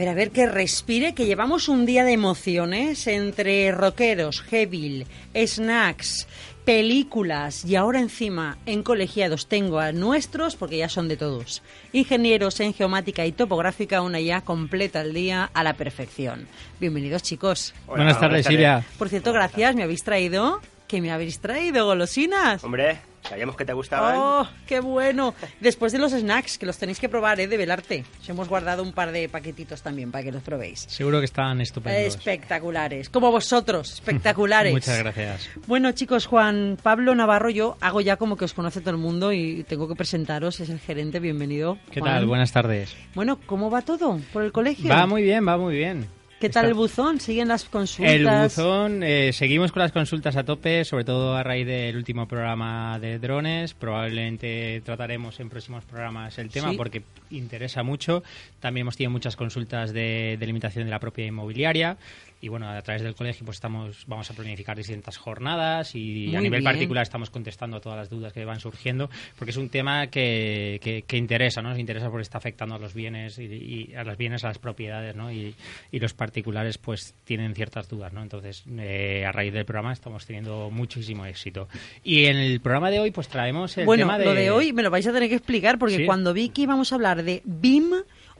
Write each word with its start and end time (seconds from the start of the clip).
Ver, 0.00 0.08
a 0.08 0.14
ver, 0.14 0.30
que 0.30 0.46
respire, 0.46 1.14
que 1.14 1.26
llevamos 1.26 1.68
un 1.68 1.84
día 1.84 2.04
de 2.04 2.12
emociones 2.12 3.06
entre 3.06 3.70
rockeros, 3.70 4.40
heavy, 4.40 5.06
snacks, 5.34 6.26
películas 6.64 7.66
y 7.66 7.76
ahora 7.76 8.00
encima 8.00 8.56
en 8.64 8.82
colegiados 8.82 9.46
tengo 9.46 9.78
a 9.78 9.92
nuestros, 9.92 10.56
porque 10.56 10.78
ya 10.78 10.88
son 10.88 11.06
de 11.06 11.18
todos, 11.18 11.62
ingenieros 11.92 12.60
en 12.60 12.72
geomática 12.72 13.26
y 13.26 13.32
topográfica, 13.32 14.00
una 14.00 14.20
ya 14.20 14.40
completa 14.40 15.02
el 15.02 15.12
día 15.12 15.50
a 15.52 15.62
la 15.62 15.74
perfección. 15.74 16.48
Bienvenidos 16.80 17.22
chicos. 17.22 17.74
buenas 17.86 18.18
tardes, 18.18 18.46
Silvia. 18.46 18.82
Por 18.96 19.10
cierto, 19.10 19.34
gracias, 19.34 19.74
me 19.74 19.82
habéis 19.82 20.02
traído... 20.02 20.60
¿Qué 20.88 21.00
me 21.00 21.12
habéis 21.12 21.38
traído? 21.38 21.86
¿Golosinas? 21.86 22.64
Hombre, 22.64 22.98
sabíamos 23.22 23.56
que 23.56 23.64
te 23.64 23.72
gustaban. 23.72 24.14
¡Oh, 24.16 24.48
qué 24.66 24.80
bueno! 24.80 25.34
Después 25.60 25.92
de 25.92 25.98
los 25.98 26.12
snacks, 26.12 26.58
que 26.58 26.66
los 26.66 26.78
tenéis 26.78 26.98
que 27.00 27.08
probar, 27.08 27.40
¿eh? 27.40 27.46
De 27.46 27.56
velarte. 27.56 28.04
Os 28.20 28.28
hemos 28.28 28.48
guardado 28.48 28.82
un 28.82 28.92
par 28.92 29.12
de 29.12 29.28
paquetitos 29.28 29.82
también 29.82 30.10
para 30.10 30.24
que 30.24 30.32
los 30.32 30.42
probéis. 30.42 30.86
Seguro 30.88 31.18
que 31.18 31.24
están 31.26 31.60
estupendos. 31.60 32.14
Espectaculares. 32.16 33.08
Como 33.08 33.30
vosotros, 33.30 33.92
espectaculares. 33.92 34.72
Muchas 34.72 34.98
gracias. 34.98 35.48
Bueno, 35.66 35.92
chicos, 35.92 36.26
Juan 36.26 36.78
Pablo 36.82 37.14
Navarro, 37.14 37.50
yo 37.50 37.76
hago 37.80 38.00
ya 38.00 38.16
como 38.16 38.36
que 38.36 38.44
os 38.44 38.54
conoce 38.54 38.80
todo 38.80 38.90
el 38.90 38.96
mundo 38.98 39.32
y 39.32 39.64
tengo 39.64 39.88
que 39.88 39.94
presentaros. 39.94 40.60
Es 40.60 40.70
el 40.70 40.80
gerente, 40.80 41.20
bienvenido. 41.20 41.78
¿Qué 41.90 42.00
Juan. 42.00 42.14
tal? 42.14 42.26
Buenas 42.26 42.52
tardes. 42.52 42.96
Bueno, 43.14 43.38
¿cómo 43.46 43.70
va 43.70 43.82
todo 43.82 44.20
por 44.32 44.42
el 44.42 44.52
colegio? 44.52 44.90
Va 44.90 45.06
muy 45.06 45.22
bien, 45.22 45.46
va 45.46 45.56
muy 45.56 45.74
bien. 45.76 46.19
¿Qué 46.40 46.48
tal 46.48 46.64
el 46.66 46.74
buzón? 46.74 47.20
¿Siguen 47.20 47.48
las 47.48 47.66
consultas? 47.66 48.14
El 48.14 48.26
buzón, 48.26 49.02
eh, 49.02 49.30
seguimos 49.34 49.72
con 49.72 49.82
las 49.82 49.92
consultas 49.92 50.36
a 50.36 50.42
tope, 50.44 50.86
sobre 50.86 51.04
todo 51.04 51.34
a 51.36 51.42
raíz 51.42 51.66
del 51.66 51.94
último 51.96 52.26
programa 52.26 52.98
de 52.98 53.18
drones. 53.18 53.74
Probablemente 53.74 54.80
trataremos 54.82 55.38
en 55.38 55.50
próximos 55.50 55.84
programas 55.84 56.38
el 56.38 56.48
tema 56.48 56.70
Sí. 56.70 56.76
porque 56.78 57.02
interesa 57.30 57.82
mucho. 57.82 58.22
También 58.58 58.84
hemos 58.84 58.96
tenido 58.96 59.10
muchas 59.10 59.36
consultas 59.36 59.92
de, 59.92 60.38
de 60.40 60.46
limitación 60.46 60.86
de 60.86 60.90
la 60.90 60.98
propia 60.98 61.26
inmobiliaria. 61.26 61.98
Y 62.42 62.48
bueno, 62.48 62.70
a 62.70 62.80
través 62.80 63.02
del 63.02 63.14
colegio 63.14 63.44
pues 63.44 63.58
estamos, 63.58 64.04
vamos 64.06 64.30
a 64.30 64.34
planificar 64.34 64.74
distintas 64.74 65.18
jornadas 65.18 65.94
y 65.94 66.28
Muy 66.28 66.36
a 66.36 66.40
nivel 66.40 66.60
bien. 66.62 66.72
particular 66.72 67.02
estamos 67.02 67.28
contestando 67.28 67.76
a 67.76 67.80
todas 67.82 67.98
las 67.98 68.08
dudas 68.08 68.32
que 68.32 68.46
van 68.46 68.60
surgiendo 68.60 69.10
porque 69.38 69.50
es 69.50 69.58
un 69.58 69.68
tema 69.68 70.06
que, 70.06 70.80
que, 70.82 71.02
que 71.02 71.18
interesa, 71.18 71.60
¿no? 71.60 71.68
Nos 71.68 71.78
interesa 71.78 72.08
porque 72.08 72.22
está 72.22 72.38
afectando 72.38 72.76
a 72.76 72.78
los 72.78 72.94
bienes 72.94 73.38
y, 73.38 73.42
y 73.90 73.94
a 73.94 74.04
los 74.04 74.16
bienes, 74.16 74.42
a 74.44 74.48
las 74.48 74.58
propiedades, 74.58 75.14
¿no? 75.16 75.30
Y, 75.30 75.54
y 75.92 75.98
los 76.00 76.14
particulares 76.30 76.78
pues 76.78 77.14
tienen 77.24 77.56
ciertas 77.56 77.88
dudas, 77.88 78.12
¿no? 78.12 78.22
Entonces, 78.22 78.62
eh, 78.78 79.24
a 79.26 79.32
raíz 79.32 79.52
del 79.52 79.64
programa 79.64 79.92
estamos 79.92 80.24
teniendo 80.26 80.70
muchísimo 80.70 81.26
éxito. 81.26 81.66
Y 82.04 82.26
en 82.26 82.36
el 82.36 82.60
programa 82.60 82.88
de 82.90 83.00
hoy 83.00 83.10
pues 83.10 83.26
traemos 83.26 83.76
el 83.78 83.84
bueno, 83.84 84.02
tema 84.02 84.16
de... 84.16 84.24
lo 84.26 84.34
de 84.34 84.50
hoy 84.52 84.72
me 84.72 84.84
lo 84.84 84.90
vais 84.90 85.04
a 85.08 85.12
tener 85.12 85.28
que 85.28 85.34
explicar 85.34 85.76
porque 85.78 85.96
Sí. 85.96 86.06
cuando 86.06 86.32
vi 86.32 86.50
que 86.50 86.62
íbamos 86.62 86.92
a 86.92 86.94
hablar 86.94 87.24
de 87.24 87.42
BIM, 87.44 87.90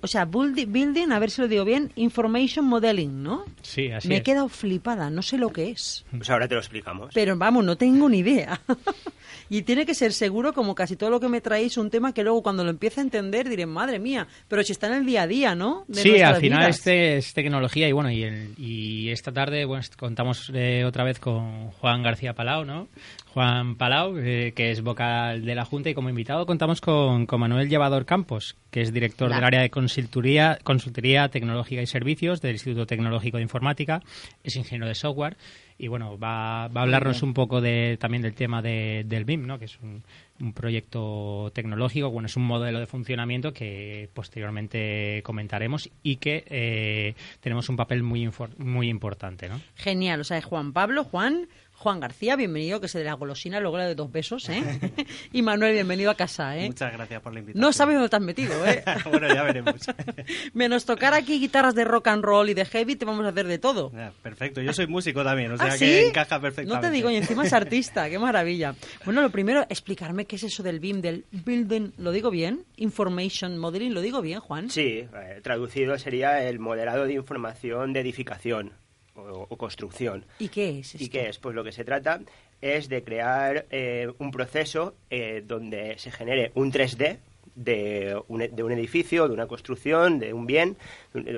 o 0.02 0.06
sea, 0.06 0.26
buildi- 0.26 0.66
Building, 0.66 1.12
a 1.12 1.18
ver 1.18 1.30
si 1.30 1.41
lo 1.42 1.48
digo 1.48 1.64
bien, 1.64 1.91
Information 1.97 2.64
Modeling, 2.64 3.22
¿no? 3.22 3.44
Sí, 3.62 3.91
así 3.91 4.08
me 4.08 4.16
he 4.19 4.22
quedado 4.22 4.48
flipada, 4.48 5.10
no 5.10 5.22
sé 5.22 5.38
lo 5.38 5.50
que 5.50 5.70
es. 5.70 6.04
Pues 6.10 6.28
ahora 6.30 6.48
te 6.48 6.54
lo 6.54 6.60
explicamos. 6.60 7.10
Pero 7.14 7.36
vamos, 7.36 7.64
no 7.64 7.76
tengo 7.76 8.08
ni 8.08 8.19
idea. 8.19 8.60
y 9.50 9.62
tiene 9.62 9.84
que 9.86 9.94
ser 9.94 10.12
seguro, 10.12 10.52
como 10.52 10.75
casi 10.75 10.97
todo 10.97 11.10
lo 11.10 11.20
que 11.20 11.28
me 11.28 11.41
traéis, 11.41 11.76
un 11.76 11.91
tema 11.91 12.12
que 12.14 12.22
luego 12.22 12.42
cuando 12.42 12.64
lo 12.64 12.70
empiece 12.70 13.00
a 13.00 13.02
entender 13.02 13.48
diré, 13.48 13.66
madre 13.66 13.98
mía, 13.98 14.26
pero 14.48 14.62
si 14.62 14.72
está 14.72 14.86
en 14.86 14.94
el 14.94 15.06
día 15.06 15.22
a 15.22 15.26
día, 15.26 15.54
¿no? 15.54 15.84
De 15.88 16.02
Sí, 16.02 16.20
al 16.20 16.36
final 16.36 16.60
vidas. 16.60 16.76
este 16.78 17.16
es 17.16 17.32
tecnología 17.34 17.88
y 17.88 17.92
bueno, 17.92 18.10
y, 18.10 18.22
el- 18.22 18.54
y 18.58 19.10
esta 19.10 19.32
tarde 19.32 19.64
bueno, 19.64 19.84
contamos 19.98 20.50
eh, 20.54 20.84
otra 20.84 21.04
vez 21.04 21.19
con 21.19 21.70
Juan 21.72 22.02
García 22.02 22.34
Palau, 22.34 22.64
¿no? 22.64 22.88
Juan 23.34 23.76
Palau, 23.76 24.18
eh, 24.18 24.52
que 24.56 24.70
es 24.72 24.82
vocal 24.82 25.44
de 25.44 25.54
la 25.54 25.64
Junta 25.64 25.88
y 25.91 25.94
como 25.94 26.08
invitado 26.08 26.46
contamos 26.46 26.80
con, 26.80 27.26
con 27.26 27.41
Manuel 27.41 27.68
Llevador 27.68 28.04
Campos, 28.04 28.56
que 28.70 28.80
es 28.80 28.92
director 28.92 29.32
del 29.32 29.44
área 29.44 29.60
de 29.62 29.70
consultoría, 29.70 30.58
consultoría 30.64 31.28
tecnológica 31.28 31.80
y 31.80 31.86
servicios 31.86 32.40
del 32.40 32.52
Instituto 32.52 32.86
Tecnológico 32.86 33.36
de 33.36 33.42
Informática, 33.44 34.02
es 34.42 34.56
ingeniero 34.56 34.88
de 34.88 34.94
software 34.94 35.36
y 35.78 35.88
bueno, 35.88 36.19
va, 36.19 36.69
va 36.69 36.80
a 36.80 36.84
hablarnos 36.84 37.22
un 37.22 37.32
poco 37.32 37.60
de, 37.62 37.96
también 37.98 38.22
del 38.22 38.34
tema 38.34 38.60
de- 38.60 39.02
del 39.06 39.24
BIM, 39.24 39.46
¿no? 39.46 39.58
Que 39.58 39.64
es 39.64 39.78
un, 39.82 40.02
un 40.38 40.52
proyecto 40.52 41.50
tecnológico, 41.54 42.10
bueno, 42.10 42.26
es 42.26 42.36
un 42.36 42.42
modelo 42.42 42.80
de 42.80 42.86
funcionamiento 42.86 43.54
que 43.54 44.10
posteriormente 44.12 45.22
comentaremos 45.24 45.88
y 46.02 46.16
que 46.16 46.44
eh, 46.48 47.14
tenemos 47.40 47.69
un 47.70 47.76
papel 47.76 48.02
muy, 48.02 48.28
muy 48.58 48.88
importante, 48.88 49.48
¿no? 49.48 49.58
Genial, 49.76 50.20
o 50.20 50.24
sea, 50.24 50.42
Juan 50.42 50.72
Pablo, 50.74 51.04
Juan, 51.04 51.46
Juan 51.80 51.98
García, 51.98 52.36
bienvenido, 52.36 52.78
que 52.78 52.88
se 52.88 52.98
de 52.98 53.06
la 53.06 53.14
golosina, 53.14 53.58
luego 53.58 53.78
la 53.78 53.86
de 53.86 53.94
dos 53.94 54.12
besos, 54.12 54.50
¿eh? 54.50 54.62
y 55.32 55.41
Manuel, 55.41 55.72
bienvenido 55.72 56.10
a 56.10 56.14
casa, 56.14 56.54
¿eh? 56.58 56.66
Muchas 56.66 56.92
gracias 56.92 57.22
por 57.22 57.32
la 57.32 57.41
invitación. 57.41 57.62
No 57.62 57.72
sabes 57.72 57.94
dónde 57.94 58.10
te 58.10 58.16
has 58.16 58.22
metido, 58.22 58.66
¿eh? 58.66 58.84
bueno, 59.10 59.26
ya 59.28 59.42
veremos. 59.42 59.76
Menos 60.52 60.84
tocar 60.84 61.14
aquí 61.14 61.40
guitarras 61.40 61.74
de 61.74 61.86
rock 61.86 62.08
and 62.08 62.22
roll 62.22 62.50
y 62.50 62.52
de 62.52 62.66
heavy, 62.66 62.96
te 62.96 63.06
vamos 63.06 63.24
a 63.24 63.30
hacer 63.30 63.46
de 63.46 63.56
todo. 63.56 63.90
Perfecto, 64.22 64.60
yo 64.60 64.74
soy 64.74 64.88
músico 64.88 65.24
también, 65.24 65.52
o 65.52 65.56
sea 65.56 65.72
¿Ah, 65.72 65.78
que 65.78 66.08
encaja 66.08 66.38
perfectamente. 66.38 66.74
No 66.74 66.80
te 66.82 66.94
digo, 66.94 67.10
y 67.10 67.16
encima 67.16 67.46
es 67.46 67.52
artista, 67.54 68.10
qué 68.10 68.19
maravilla. 68.19 68.74
Bueno, 69.06 69.22
lo 69.22 69.30
primero, 69.30 69.62
explicarme 69.70 70.26
qué 70.26 70.36
es 70.36 70.42
eso 70.42 70.62
del 70.62 70.80
BIM, 70.80 71.00
del 71.00 71.24
Building, 71.30 71.92
¿lo 71.96 72.12
digo 72.12 72.30
bien? 72.30 72.66
Information 72.76 73.56
Modeling, 73.56 73.94
¿lo 73.94 74.02
digo 74.02 74.20
bien, 74.20 74.40
Juan? 74.40 74.69
Sí, 74.69 75.08
eh, 75.14 75.40
traducido 75.42 75.98
sería 75.98 76.46
el 76.46 76.58
modelado 76.58 77.06
de 77.06 77.14
información 77.14 77.94
de 77.94 78.00
edificación 78.00 78.74
o, 79.20 79.47
o 79.48 79.56
construcción. 79.56 80.25
¿Y 80.38 80.48
qué 80.48 80.81
es 80.81 80.94
esto? 80.94 81.04
¿Y 81.04 81.08
qué 81.08 81.28
es? 81.28 81.38
Pues 81.38 81.54
lo 81.54 81.62
que 81.64 81.72
se 81.72 81.84
trata 81.84 82.20
es 82.60 82.88
de 82.88 83.03
crear 83.03 83.66
eh, 83.70 84.08
un 84.19 84.31
proceso 84.31 84.94
eh, 85.10 85.42
donde 85.47 85.98
se 85.98 86.10
genere 86.10 86.53
un 86.54 86.70
3D 86.72 87.19
de 87.54 88.20
un, 88.28 88.42
e- 88.42 88.48
de 88.48 88.62
un 88.62 88.72
edificio, 88.72 89.26
de 89.28 89.34
una 89.34 89.47
construcción, 89.47 90.19
de 90.19 90.32
un 90.32 90.47
bien 90.47 90.76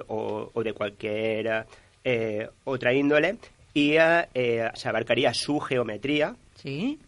o 0.08 0.50
de 0.62 0.72
cualquier 0.72 1.66
eh, 2.04 2.48
otra 2.64 2.92
índole 2.92 3.36
y 3.74 3.92
eh, 3.96 4.26
eh, 4.34 4.68
se 4.74 4.88
abarcaría 4.88 5.32
su 5.34 5.58
geometría, 5.60 6.34
Sí, 6.56 6.98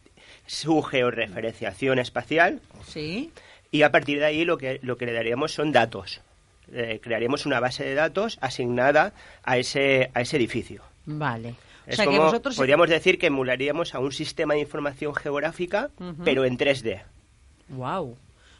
su 0.47 0.83
georreferenciación 0.83 1.99
espacial 1.99 2.61
sí. 2.87 3.31
y 3.71 3.83
a 3.83 3.91
partir 3.91 4.19
de 4.19 4.25
ahí 4.27 4.45
lo 4.45 4.59
que, 4.59 4.79
lo 4.83 4.97
que 4.97 5.07
le 5.07 5.13
daríamos 5.13 5.53
son 5.53 5.73
datos. 5.73 6.21
Eh, 6.73 7.01
crearíamos 7.03 7.47
una 7.47 7.61
base 7.61 7.85
de 7.85 7.95
datos 7.95 8.39
asignada 8.41 9.13
a 9.43 9.59
ese, 9.59 10.11
a 10.15 10.21
ese 10.23 10.37
edificio. 10.37 10.83
Vale. 11.07 11.51
O 11.87 11.91
Es 11.91 11.97
sea 11.97 12.07
que 12.07 12.11
como, 12.13 12.23
vosotros... 12.25 12.57
podríamos 12.57 12.89
decir 12.89 13.19
que 13.19 13.27
emularíamos 13.27 13.95
a 13.95 13.99
un 13.99 14.13
sistema 14.13 14.55
de 14.55 14.61
información 14.61 15.15
geográfica, 15.15 15.91
Ujú. 16.01 16.25
pero 16.25 16.45
en 16.45 16.57
3D. 16.57 17.03
Wow. 17.69 18.17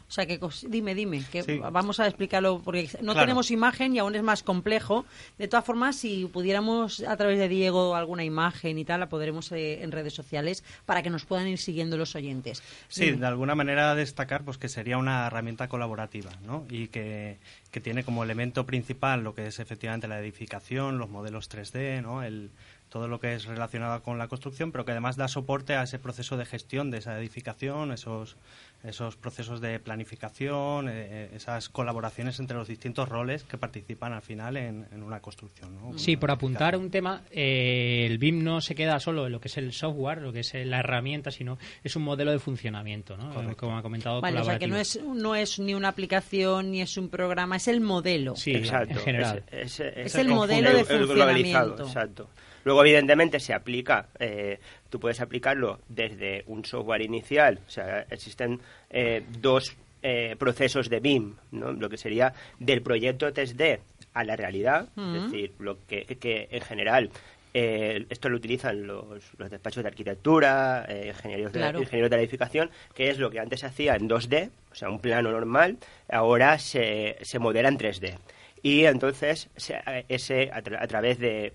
O 0.07 0.11
sea 0.11 0.27
que, 0.27 0.39
dime, 0.67 0.93
dime, 0.93 1.23
que 1.31 1.41
Sí. 1.41 1.57
vamos 1.57 1.99
a 1.99 2.05
explicarlo 2.05 2.61
porque 2.63 2.89
no 3.01 3.13
Claro. 3.13 3.21
tenemos 3.21 3.49
imagen 3.49 3.95
y 3.95 3.99
aún 3.99 4.13
es 4.15 4.21
más 4.21 4.43
complejo. 4.43 5.03
De 5.39 5.47
todas 5.47 5.65
formas, 5.65 5.95
si 5.95 6.25
pudiéramos 6.27 6.99
a 7.01 7.17
través 7.17 7.39
de 7.39 7.49
Diego 7.49 7.95
alguna 7.95 8.23
imagen 8.23 8.77
y 8.77 8.85
tal, 8.85 8.99
la 8.99 9.09
podremos 9.09 9.51
eh, 9.51 9.81
en 9.83 9.91
redes 9.91 10.13
sociales 10.13 10.63
para 10.85 11.01
que 11.01 11.09
nos 11.09 11.25
puedan 11.25 11.47
ir 11.47 11.57
siguiendo 11.57 11.97
los 11.97 12.15
oyentes. 12.15 12.61
Sí, 12.87 13.05
Dime. 13.05 13.17
de 13.17 13.25
alguna 13.27 13.55
manera 13.55 13.95
destacar 13.95 14.43
pues 14.45 14.57
que 14.59 14.69
sería 14.69 14.97
una 14.99 15.25
herramienta 15.25 15.67
colaborativa, 15.67 16.31
¿no? 16.45 16.65
Y 16.69 16.87
que, 16.89 17.39
que 17.71 17.81
tiene 17.81 18.03
como 18.03 18.23
elemento 18.23 18.65
principal 18.67 19.23
lo 19.23 19.33
que 19.33 19.47
es 19.47 19.59
efectivamente 19.59 20.07
la 20.07 20.19
edificación, 20.19 20.99
los 20.99 21.09
modelos 21.09 21.49
3D, 21.49 22.01
¿no? 22.03 22.21
El, 22.23 22.51
todo 22.89 23.07
lo 23.07 23.19
que 23.19 23.33
es 23.33 23.45
relacionado 23.45 24.03
con 24.03 24.17
la 24.19 24.27
construcción, 24.27 24.71
pero 24.71 24.85
que 24.85 24.91
además 24.91 25.17
da 25.17 25.27
soporte 25.27 25.73
a 25.75 25.83
ese 25.83 25.99
proceso 25.99 26.37
de 26.37 26.45
gestión 26.45 26.91
de 26.91 26.99
esa 26.99 27.17
edificación, 27.19 27.91
esos, 27.91 28.37
esos 28.87 29.15
procesos 29.17 29.61
de 29.61 29.79
planificación, 29.79 30.87
eh, 30.89 31.29
esas 31.33 31.69
colaboraciones 31.69 32.39
entre 32.39 32.57
los 32.57 32.67
distintos 32.67 33.09
roles 33.09 33.43
que 33.43 33.57
participan 33.57 34.13
al 34.13 34.21
final 34.21 34.57
en, 34.57 34.87
en 34.91 35.03
una 35.03 35.19
construcción. 35.19 35.75
¿no? 35.75 35.97
Sí, 35.97 36.17
por 36.17 36.31
apuntar 36.31 36.77
un 36.77 36.89
tema, 36.89 37.23
eh, 37.31 38.05
el 38.09 38.17
BIM 38.17 38.43
no 38.43 38.61
se 38.61 38.75
queda 38.75 38.99
solo 38.99 39.25
en 39.25 39.31
lo 39.31 39.39
que 39.39 39.47
es 39.47 39.57
el 39.57 39.73
software, 39.73 40.21
lo 40.21 40.31
que 40.33 40.39
es 40.41 40.53
la 40.53 40.79
herramienta, 40.79 41.31
sino 41.31 41.57
es 41.83 41.95
un 41.95 42.03
modelo 42.03 42.31
de 42.31 42.39
funcionamiento, 42.39 43.17
¿no? 43.17 43.33
Correcto. 43.33 43.57
Como 43.57 43.77
ha 43.77 43.81
comentado, 43.81 44.21
Vale, 44.21 44.39
o 44.39 44.43
sea 44.43 44.59
que 44.59 44.67
no 44.67 44.77
es, 44.77 44.99
no 45.03 45.35
es 45.35 45.59
ni 45.59 45.73
una 45.73 45.89
aplicación 45.89 46.71
ni 46.71 46.81
es 46.81 46.97
un 46.97 47.09
programa, 47.09 47.55
es 47.57 47.67
el 47.67 47.81
modelo. 47.81 48.35
Sí, 48.35 48.51
Exacto. 48.55 48.93
en 48.93 48.99
general. 48.99 49.43
Es, 49.51 49.79
es- 49.79 49.79
Es 49.79 50.05
es 50.07 50.15
el 50.15 50.27
modelo 50.29 50.71
de 50.73 50.83
funcionamiento. 50.85 51.83
exacto. 51.85 52.29
Luego, 52.63 52.81
evidentemente, 52.81 53.39
se 53.39 53.53
aplica, 53.53 54.07
eh, 54.19 54.59
tú 54.95 54.99
puedes 55.01 55.19
aplicarlo 55.19 55.79
desde 55.89 56.43
un 56.47 56.63
software 56.63 57.01
inicial, 57.01 57.59
o 57.67 57.69
sea, 57.69 58.05
existen 58.09 58.61
eh, 58.89 59.23
dos 59.41 59.75
eh, 60.01 60.37
procesos 60.39 60.89
de 60.89 61.01
BIM, 61.01 61.35
¿no? 61.51 61.73
lo 61.73 61.89
que 61.89 61.97
sería 61.97 62.33
del 62.59 62.81
proyecto 62.81 63.27
3D 63.33 63.79
a 64.13 64.23
la 64.23 64.37
realidad, 64.37 64.87
es 65.17 65.23
decir, 65.23 65.51
lo 65.59 65.85
que, 65.85 66.05
que 66.05 66.47
en 66.49 66.61
general 66.61 67.09
eh, 67.53 68.05
esto 68.09 68.29
lo 68.29 68.37
utilizan 68.37 68.87
los, 68.87 69.21
los 69.37 69.49
despachos 69.49 69.83
de 69.83 69.89
arquitectura, 69.89 70.85
eh, 70.87 71.07
ingenieros, 71.13 71.51
de, 71.51 71.59
ingenieros 71.81 72.09
de 72.09 72.15
la 72.15 72.21
edificación, 72.21 72.69
que 72.93 73.09
es 73.09 73.19
lo 73.19 73.29
que 73.29 73.39
antes 73.41 73.59
se 73.59 73.65
hacía 73.65 73.95
en 73.95 74.07
2D, 74.07 74.49
o 74.71 74.75
sea, 74.75 74.89
un 74.89 74.99
plano 74.99 75.29
normal, 75.31 75.77
ahora 76.09 76.57
se, 76.57 77.17
se 77.21 77.37
modela 77.39 77.67
en 77.67 77.77
3D. 77.77 78.17
Y 78.61 78.85
entonces, 78.85 79.49
se- 79.57 79.81
ese, 80.07 80.49
a, 80.53 80.61
tra- 80.63 80.81
a 80.81 80.87
través 80.87 81.19
de, 81.19 81.51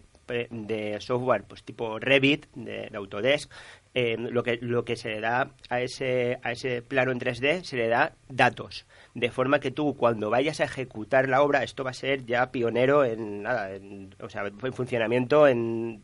de 0.51 0.97
software 1.01 1.45
pues 1.45 1.63
tipo 1.63 1.99
Revit, 1.99 2.47
de, 2.55 2.89
de 2.91 2.97
Autodesk, 2.97 3.51
eh, 3.95 4.17
lo, 4.19 4.43
que, 4.43 4.59
lo 4.63 4.85
que 4.85 4.97
se 4.97 5.09
le 5.09 5.21
da 5.21 5.51
a 5.69 5.81
ese, 5.81 6.39
a 6.43 6.53
ese 6.53 6.83
plano 6.83 7.11
en 7.13 7.19
3D, 7.21 7.63
se 7.65 7.77
le 7.77 7.89
da 7.89 8.13
datos. 8.29 8.87
De 9.15 9.31
forma 9.31 9.59
que 9.61 9.71
tú, 9.73 9.97
cuando 9.97 10.31
vayas 10.31 10.61
a 10.61 10.65
ejecutar 10.65 11.29
la 11.29 11.43
obra, 11.43 11.63
esto 11.65 11.83
va 11.85 11.91
a 11.91 11.95
ser 11.95 12.25
ya 12.25 12.51
pionero 12.53 13.05
en, 13.05 13.43
nada, 13.43 13.75
en- 13.75 14.15
o 14.21 14.29
sea, 14.29 14.45
en 14.47 14.73
funcionamiento 14.73 15.49
en 15.49 16.03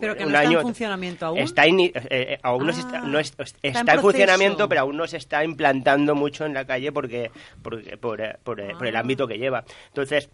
Pero 0.00 0.14
que 0.14 0.20
no 0.24 0.28
un 0.28 0.34
está 0.34 0.42
en 0.44 0.48
año. 0.48 0.62
funcionamiento 0.62 1.26
aún. 1.26 1.38
Está 1.38 1.66
eh, 1.66 1.92
eh, 2.10 2.38
aún 2.42 2.66
no 2.66 2.72
se 2.72 2.80
Ah, 2.80 2.84
está, 2.86 3.00
no 3.02 3.18
es- 3.18 3.34
está 3.38 3.58
está, 3.62 3.80
en 3.80 3.88
en 3.98 4.00
funcionamiento, 4.00 4.68
pero 4.68 4.80
aún 4.82 4.96
no 4.96 5.06
se 5.06 5.18
está 5.18 5.44
implantando 5.44 6.14
mucho 6.14 6.46
en 6.46 6.54
la 6.54 6.64
calle 6.66 6.90
porque, 6.92 7.30
porque- 7.62 7.98
por, 7.98 8.20
por, 8.42 8.76
por 8.78 8.86
el 8.86 8.96
Ah. 8.96 9.00
ámbito 9.00 9.26
que 9.28 9.36
lleva. 9.38 9.64
Entonces, 9.88 10.30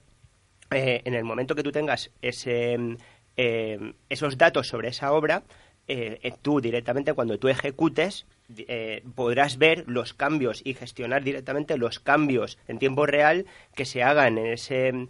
eh, 0.70 1.02
en 1.04 1.14
el 1.14 1.24
momento 1.24 1.54
que 1.56 1.62
tú 1.64 1.72
tengas 1.72 2.10
ese, 2.22 2.78
eh, 3.36 3.94
esos 4.08 4.36
datos 4.38 4.68
sobre 4.68 4.88
esa 4.88 5.12
obra, 5.12 5.42
eh, 5.88 6.20
eh, 6.22 6.32
tú 6.40 6.60
directamente 6.60 7.12
cuando 7.12 7.38
tú 7.38 7.48
ejecutes 7.48 8.24
eh, 8.56 9.02
podrás 9.14 9.58
ver 9.58 9.84
los 9.88 10.14
cambios 10.14 10.60
y 10.64 10.74
gestionar 10.74 11.24
directamente 11.24 11.76
los 11.76 11.98
cambios 11.98 12.56
en 12.68 12.78
tiempo 12.78 13.04
real 13.04 13.46
que 13.74 13.84
se 13.84 14.02
hagan 14.02 14.38
en 14.38 14.46
ese 14.46 14.88
en, 14.88 15.08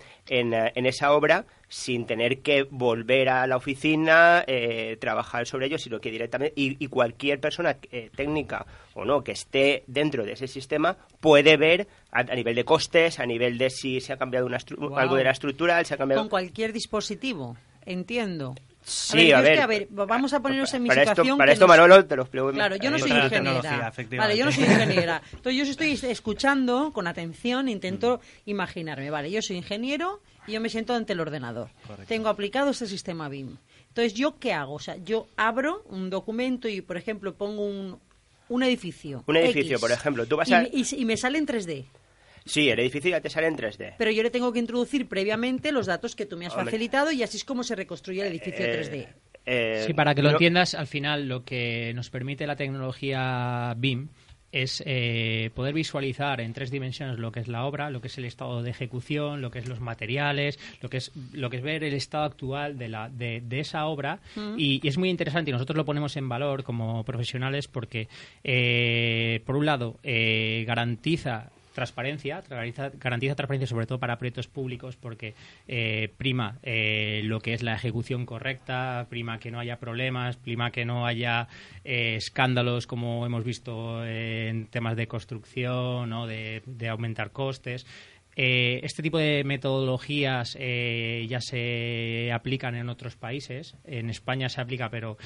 eh, 0.55 0.73
en 0.75 0.87
esa 0.87 1.13
obra 1.13 1.45
sin 1.69 2.07
tener 2.07 2.41
que 2.41 2.63
volver 2.71 3.29
a 3.29 3.47
la 3.47 3.57
oficina 3.57 4.45
eh, 4.47 4.97
trabajar 4.99 5.47
sobre 5.47 5.67
ello 5.67 5.79
sino 5.79 6.01
que 6.01 6.11
directamente 6.11 6.55
y, 6.57 6.83
y 6.83 6.89
cualquier 6.89 7.39
persona 7.39 7.77
eh, 7.91 8.11
técnica 8.15 8.65
o 8.95 9.05
no 9.05 9.23
que 9.23 9.33
esté 9.33 9.83
dentro 9.87 10.25
de 10.25 10.33
ese 10.33 10.47
sistema 10.47 10.97
puede 11.21 11.57
ver 11.59 11.87
a, 12.13 12.21
a 12.21 12.35
nivel 12.35 12.55
de 12.55 12.65
costes 12.65 13.21
a 13.21 13.27
nivel 13.27 13.59
de 13.59 13.69
si 13.69 14.01
se 14.01 14.15
ha 14.15 14.17
cambiado 14.17 14.47
una 14.47 14.59
algo 14.97 15.17
de 15.17 15.25
la 15.25 15.33
estructura 15.33 15.85
se 15.85 15.95
ha 15.95 15.99
cambiado 15.99 16.23
Con 16.23 16.31
cualquier 16.31 16.73
dispositivo, 16.73 17.57
entiendo. 17.87 18.55
Sí, 18.85 19.31
a 19.31 19.39
es 19.39 19.45
que, 19.45 19.51
ver, 19.51 19.61
a 19.61 19.67
ver, 19.69 19.89
vamos 19.91 20.33
a 20.33 20.41
ponernos 20.43 20.75
en 20.75 20.83
mi 20.83 20.89
para 20.89 21.03
esto, 21.03 21.13
situación. 21.13 21.39
para 21.39 21.51
que 21.51 21.53
esto 21.53 21.67
nos- 21.69 21.77
Manolo 21.77 22.05
te 22.05 22.17
lo 22.17 22.23
explico 22.23 22.51
Claro, 22.51 22.75
yo 22.77 22.91
no 22.91 22.99
soy 22.99 23.13
ingeniera. 23.13 23.93
Vale, 24.19 24.37
yo 24.37 24.45
no 24.45 24.51
soy 24.51 24.65
ingeniera. 24.65 25.23
Entonces 25.33 25.55
yo 25.57 25.63
estoy 25.87 26.11
escuchando 26.11 26.91
con 26.93 27.07
atención, 27.07 27.69
intento 27.69 28.21
imaginarme. 28.45 29.09
Vale, 29.11 29.31
yo 29.31 29.41
soy 29.41 29.57
ingeniero 29.57 30.21
y 30.49 30.53
yo 30.53 30.61
me 30.61 30.69
siento 30.69 30.95
ante 30.95 31.13
el 31.13 31.21
ordenador. 31.21 31.69
Correcto. 31.87 32.09
Tengo 32.09 32.29
aplicado 32.29 32.71
este 32.71 32.87
sistema 32.89 33.29
BIM. 33.29 33.57
Entonces, 33.89 34.15
¿yo 34.15 34.39
qué 34.41 34.53
hago? 34.53 34.75
O 34.75 34.79
sea, 34.81 34.97
yo 34.97 35.29
abro 35.37 35.85
un 35.89 36.11
documento 36.11 36.67
y, 36.69 36.81
por 36.81 36.97
ejemplo, 36.97 37.35
pongo 37.35 37.65
un, 37.65 38.01
un 38.49 38.63
edificio. 38.65 39.23
Un 39.29 39.37
edificio, 39.37 39.77
X, 39.77 39.81
por 39.81 39.93
ejemplo, 39.93 40.27
tú 40.27 40.37
vas 40.37 40.49
y, 40.49 40.55
a- 40.55 40.63
me- 40.63 40.71
y 40.73 40.85
se- 40.85 40.97
y 40.97 41.05
me 41.05 41.17
sale 41.17 41.39
en 41.39 41.47
3D. 41.47 41.85
Sí 42.45 42.69
el 42.69 42.79
edificio 42.81 43.11
ya 43.11 43.21
te 43.21 43.31
sale 43.31 43.47
en 43.47 43.57
3D 43.57 43.95
Pero 43.99 44.11
yo 44.11 44.23
le 44.23 44.31
tengo 44.31 44.53
que 44.53 44.59
introducir 44.59 45.09
previamente 45.09 45.73
los 45.73 45.87
datos 45.87 46.15
que 46.17 46.27
tú 46.27 46.37
me 46.37 46.47
has 46.47 46.53
Hombre. 46.53 46.67
facilitado 46.67 47.13
y 47.13 47.23
así 47.23 47.37
es 47.37 47.45
como 47.45 47.63
se 47.65 47.75
reconstruye 47.77 48.21
el 48.23 48.29
edificio 48.29 48.65
Eh, 48.67 48.73
3D. 48.73 49.09
eh, 49.47 49.85
Sí, 49.87 49.95
para 49.95 50.15
que 50.15 50.23
lo 50.23 50.29
no- 50.31 50.35
entiendas, 50.37 50.75
al 50.75 50.87
final 50.87 51.29
lo 51.29 51.45
que 51.45 51.93
nos 51.95 52.11
permite 52.11 52.47
la 52.47 52.57
tecnología 52.57 53.75
BIM 53.77 54.09
es 54.53 54.83
eh, 54.85 55.49
poder 55.55 55.73
visualizar 55.73 56.39
en 56.43 56.53
tres 56.53 56.71
dimensiones 56.71 57.19
lo 57.19 57.33
que 57.33 57.41
es 57.41 57.49
la 57.49 57.65
obra, 57.65 57.89
lo 57.89 58.03
que 58.03 58.09
es 58.09 58.19
el 58.19 58.27
estado 58.27 58.63
de 58.63 58.69
ejecución, 58.71 59.41
lo 59.41 59.51
que 59.51 59.61
es 59.61 59.67
los 59.67 59.81
materiales, 59.81 60.59
lo 60.83 60.91
que 60.91 60.99
es 60.99 61.11
lo 61.33 61.49
que 61.49 61.57
es 61.57 61.63
ver 61.63 61.83
el 61.85 61.95
estado 61.95 62.25
actual 62.25 62.77
de 62.77 62.89
la 62.91 63.09
de, 63.09 63.41
de 63.41 63.61
esa 63.61 63.87
obra 63.87 64.21
y, 64.59 64.79
y 64.85 64.89
es 64.89 64.99
muy 64.99 65.09
interesante 65.09 65.51
y 65.51 65.53
nosotros 65.55 65.75
lo 65.79 65.87
ponemos 65.87 66.19
en 66.19 66.29
valor 66.29 66.65
como 66.65 67.03
profesionales 67.03 67.67
porque 67.67 68.09
eh, 68.45 69.41
por 69.47 69.57
un 69.57 69.65
lado 69.65 69.97
eh, 70.03 70.65
garantiza 70.67 71.51
transparencia, 71.73 72.43
garantiza, 72.49 72.91
garantiza 72.95 73.35
transparencia 73.35 73.67
sobre 73.67 73.87
todo 73.87 73.99
para 73.99 74.19
proyectos 74.19 74.49
públicos 74.49 74.97
porque 74.97 75.35
eh, 75.69 76.13
prima 76.17 76.59
eh, 76.63 77.23
lo 77.25 77.41
que 77.41 77.55
es 77.55 77.63
la 77.63 77.75
ejecución 77.75 78.27
correcta, 78.27 79.07
prima 79.09 79.39
que 79.39 79.51
no 79.51 79.59
haya 79.59 79.79
problemas, 79.79 80.37
prima 80.37 80.71
que 80.71 80.85
no 80.85 81.07
haya 81.07 81.49
eh, 81.85 82.17
escándalos 82.17 82.87
como 82.87 83.27
hemos 83.27 83.45
visto 83.45 84.05
en 84.07 84.67
temas 84.67 84.97
de 84.97 85.07
construcción, 85.07 86.11
¿no? 86.11 86.27
de, 86.27 86.63
de 86.67 86.89
aumentar 86.89 87.33
costes. 87.33 87.87
Eh, 88.35 88.81
este 88.83 89.03
tipo 89.03 89.19
de 89.19 89.45
metodologías 89.45 90.57
eh, 90.59 91.27
ya 91.29 91.41
se 91.41 92.31
aplican 92.33 92.75
en 92.75 92.89
otros 92.89 93.17
países. 93.17 93.75
En 93.85 94.09
España 94.11 94.49
se 94.49 94.61
aplica, 94.61 94.89
pero 94.91 95.19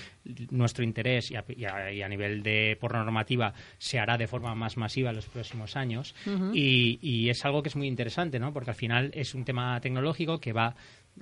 nuestro 0.50 0.82
interés 0.84 1.30
y 1.30 1.36
a, 1.36 1.44
y 1.48 1.64
a- 1.64 1.92
y 1.92 2.02
a 2.02 2.08
nivel 2.08 2.42
de 2.42 2.76
por 2.80 2.92
normativa 2.94 3.54
se 3.78 3.98
hará 3.98 4.16
de 4.18 4.26
forma 4.26 4.54
más 4.54 4.76
masiva 4.76 5.10
en 5.10 5.16
los 5.16 5.26
próximos 5.26 5.76
años. 5.76 6.14
y, 6.54 6.98
y 7.00 7.28
es 7.30 7.44
algo 7.44 7.62
que 7.62 7.68
es 7.68 7.76
muy 7.76 7.86
interesante, 7.86 8.38
¿no? 8.38 8.52
Porque 8.52 8.70
al 8.70 8.76
final 8.76 9.10
es 9.14 9.34
un 9.34 9.44
tema 9.44 9.80
tecnológico 9.80 10.40
que 10.40 10.52
va 10.52 10.74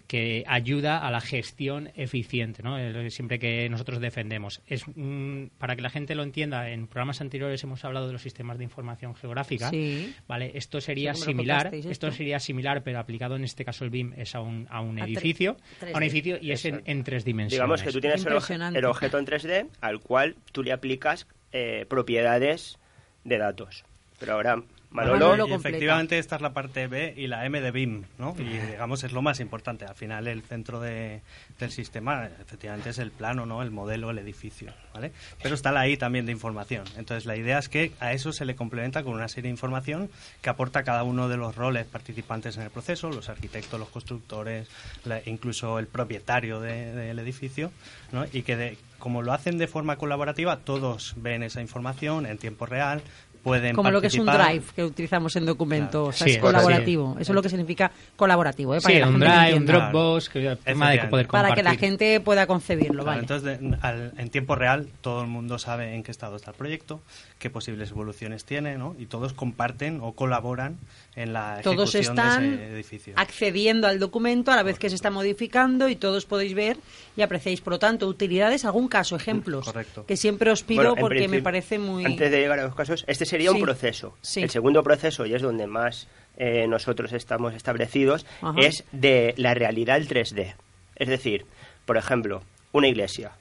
que 0.06 0.44
ayuda 0.46 0.99
a 1.06 1.11
la 1.11 1.20
gestión 1.20 1.91
eficiente, 1.94 2.62
¿no? 2.62 2.76
Siempre 3.11 3.38
que 3.38 3.69
nosotros 3.69 4.00
defendemos. 4.00 4.61
Es 4.67 4.87
un- 4.88 5.50
para 5.58 5.76
que 5.76 5.82
la 5.82 5.91
gente 5.91 6.14
lo 6.14 6.23
entienda, 6.23 6.69
en 6.70 6.87
programas 6.87 7.20
anteriores 7.20 7.62
hemos 7.64 7.85
hablado 7.85 8.06
de 8.08 8.12
los 8.12 8.23
sistemas 8.23 8.58
de 8.58 8.64
información 8.64 9.14
geográfica. 9.14 9.70
Sí. 9.70 10.14
Vale, 10.26 10.52
esto 10.55 10.81
sería 10.81 11.14
Sí, 11.14 11.23
similar, 11.26 11.75
esto 11.75 11.91
esto. 11.91 12.12
sería 12.12 12.41
similar, 12.41 12.82
pero 12.82 12.99
aplicado 12.99 13.37
en 13.37 13.44
este 13.44 13.64
caso 13.64 13.85
el 13.85 13.91
BIM 13.91 14.12
es 14.17 14.35
a 14.35 14.41
un, 14.41 14.67
a 14.70 14.81
un 14.81 14.99
A 15.00 15.05
edificio, 15.05 15.56
3D. 15.81 15.93
a 15.94 15.97
un 15.97 16.02
edificio 16.02 16.38
y 16.40 16.50
es 16.52 16.64
en, 16.64 16.82
en 16.85 17.05
tres 17.05 17.25
dimensiones. 17.25 17.52
digamos 17.61 17.82
que 17.82 17.93
tú 17.93 18.00
tienes 18.00 18.25
el 18.26 18.85
objeto 18.85 19.19
en 19.19 19.25
3D 19.26 19.69
al 19.81 20.00
cual 20.00 20.37
tú 20.52 20.62
le 20.62 20.73
aplicas 20.73 21.26
eh, 21.52 21.87
propiedades 21.88 22.79
de 23.25 23.38
datos 23.38 23.85
pero 24.25 24.35
ahora 24.37 24.62
Manolo, 24.91 25.15
Manolo 25.31 25.49
y 25.49 25.53
efectivamente 25.55 26.19
esta 26.21 26.37
es 26.37 26.43
la 26.43 26.53
parte 26.53 26.87
B 26.87 27.15
y 27.17 27.26
la 27.26 27.44
M 27.47 27.61
de 27.61 27.73
BIM, 27.73 28.05
¿no? 28.17 28.37
Y 28.38 28.44
digamos 28.44 29.03
es 29.03 29.11
lo 29.11 29.23
más 29.23 29.41
importante. 29.41 29.85
Al 29.87 29.97
final 29.97 30.29
el 30.29 30.43
centro 30.43 30.79
de- 30.79 31.21
del 31.59 31.73
sistema 31.73 32.26
efectivamente 32.41 32.91
es 32.91 32.99
el 32.99 33.11
plano, 33.11 33.44
¿no? 33.44 33.61
El 33.62 33.73
modelo, 33.73 34.11
el 34.11 34.19
edificio, 34.21 34.73
¿vale? 34.94 35.11
Pero 35.43 35.56
está 35.56 35.73
la 35.73 35.88
I 35.88 35.97
también 35.97 36.26
de 36.26 36.32
información. 36.32 36.85
Entonces 36.97 37.26
la 37.26 37.35
idea 37.37 37.59
es 37.59 37.69
que 37.69 37.91
a 37.99 38.12
eso 38.12 38.33
se 38.33 38.45
le 38.45 38.54
complementa 38.54 39.02
con 39.02 39.14
una 39.14 39.26
serie 39.26 39.49
de 39.49 39.54
información 39.54 40.11
que 40.43 40.49
aporta 40.50 40.85
cada 40.85 41.02
uno 41.02 41.28
de 41.28 41.38
los 41.38 41.57
roles 41.57 41.87
participantes 41.87 42.57
en 42.57 42.62
el 42.62 42.71
proceso, 42.71 43.11
los 43.11 43.28
arquitectos, 43.28 43.81
los 43.81 43.88
constructores, 43.88 44.69
la- 45.04 45.21
incluso 45.26 45.81
el 45.81 45.88
propietario 45.88 46.61
de- 46.61 46.93
del 46.95 47.19
edificio, 47.19 47.73
¿no? 48.12 48.26
Y 48.33 48.43
que 48.43 48.54
de- 48.57 48.78
como 49.00 49.23
lo 49.23 49.33
hacen 49.33 49.59
de 49.59 49.66
forma 49.66 49.97
colaborativa, 49.97 50.59
todos 50.59 51.14
ven 51.16 51.43
esa 51.43 51.61
información 51.61 52.26
en 52.26 52.38
tiempo 52.38 52.64
real, 52.64 53.02
pueden 53.44 53.76
Como 53.76 53.90
lo 53.92 54.00
que 54.00 54.08
es 54.08 54.14
un 54.14 54.26
participar. 54.26 54.52
drive 54.54 54.64
que 54.74 54.84
utilizamos 54.84 55.36
en 55.36 55.46
documentos, 55.46 55.90
Claro. 55.90 56.08
o 56.08 56.12
sea, 56.12 56.24
Sí, 56.24 56.30
es 56.30 56.36
es 56.38 56.42
colaborativo. 56.42 57.16
Eso 57.20 57.32
es 57.32 57.34
lo 57.36 57.42
que 57.42 57.48
significa 57.50 57.92
colaborativo, 58.16 58.74
¿eh? 58.74 58.80
Para 58.80 58.88
Sí, 58.92 58.94
que 58.94 59.00
la 59.00 59.08
un 59.08 59.20
Drive, 59.20 59.54
un. 59.58 59.66
Dropbox, 59.66 60.28
que 60.30 60.50
es 60.52 60.58
tema 60.60 60.90
de 60.90 60.98
poder 61.04 61.26
Para 61.28 61.48
compartir. 61.48 61.54
que 61.54 61.62
la 61.70 61.76
gente 61.76 62.20
pueda 62.20 62.46
concebirlo, 62.46 63.04
Claro, 63.04 63.06
vale. 63.06 63.20
Entonces, 63.20 63.60
de- 63.60 63.76
al- 63.82 64.12
en 64.16 64.30
tiempo 64.30 64.54
real, 64.56 64.88
todo 65.02 65.20
el 65.20 65.28
mundo 65.28 65.58
sabe 65.58 65.94
en 65.94 66.02
qué 66.02 66.10
estado 66.10 66.36
está 66.36 66.50
el 66.52 66.56
proyecto, 66.56 67.00
qué 67.38 67.50
posibles 67.50 67.90
evoluciones 67.90 68.44
tiene, 68.44 68.78
¿no? 68.78 68.96
Y 68.98 69.06
todos 69.06 69.34
comparten 69.34 70.00
o 70.02 70.12
colaboran 70.12 70.78
en 71.14 71.32
la 71.32 71.60
todos 71.62 71.94
ejecución 71.94 72.16
de 72.16 72.22
están 72.22 72.44
ese 72.54 72.72
edificio. 72.74 73.12
accediendo 73.16 73.86
al 73.86 73.98
documento 73.98 74.50
a 74.50 74.56
la 74.56 74.62
vez 74.62 74.78
que 74.78 74.88
se 74.88 74.94
está 74.96 75.10
modificando 75.10 75.88
y 75.88 75.96
todos 75.96 76.24
podéis 76.26 76.54
ver 76.54 76.76
y 77.16 77.22
apreciáis, 77.22 77.60
por 77.60 77.74
lo 77.74 77.78
tanto, 77.78 78.08
utilidades, 78.08 78.64
algún 78.64 78.88
caso, 78.88 79.14
ejemplos, 79.14 79.64
correcto. 79.66 80.06
que 80.06 80.16
siempre 80.16 80.50
os 80.50 80.62
pido 80.62 80.78
Bueno, 80.82 80.94
en 80.96 81.00
porque 81.00 81.28
me 81.28 81.42
parece 81.42 81.78
muy... 81.78 82.04
Antes 82.04 82.30
de 82.30 82.38
llegar 82.40 82.58
a 82.58 82.64
los 82.64 82.74
casos, 82.74 83.04
este 83.06 83.24
sería 83.35 83.50
Sí. 83.50 83.57
un 83.57 83.62
proceso. 83.62 84.17
Sí. 84.23 84.43
El 84.43 84.50
segundo 84.50 84.83
proceso, 84.83 85.26
y 85.26 85.35
es 85.35 85.43
donde 85.43 85.67
más 85.67 86.09
eh, 86.37 86.67
nosotros 86.67 87.12
estamos 87.12 87.55
establecidos, 87.55 88.26
Ajá. 88.43 88.59
es 88.61 88.83
de 88.91 89.35
la 89.37 89.55
realidad 89.55 89.97
al 89.97 90.09
3D. 90.09 90.55
Es 90.97 91.09
decir, 91.09 91.47
por 91.87 91.97
ejemplo, 91.97 92.43
una 92.73 92.88
iglesia. 92.88 93.33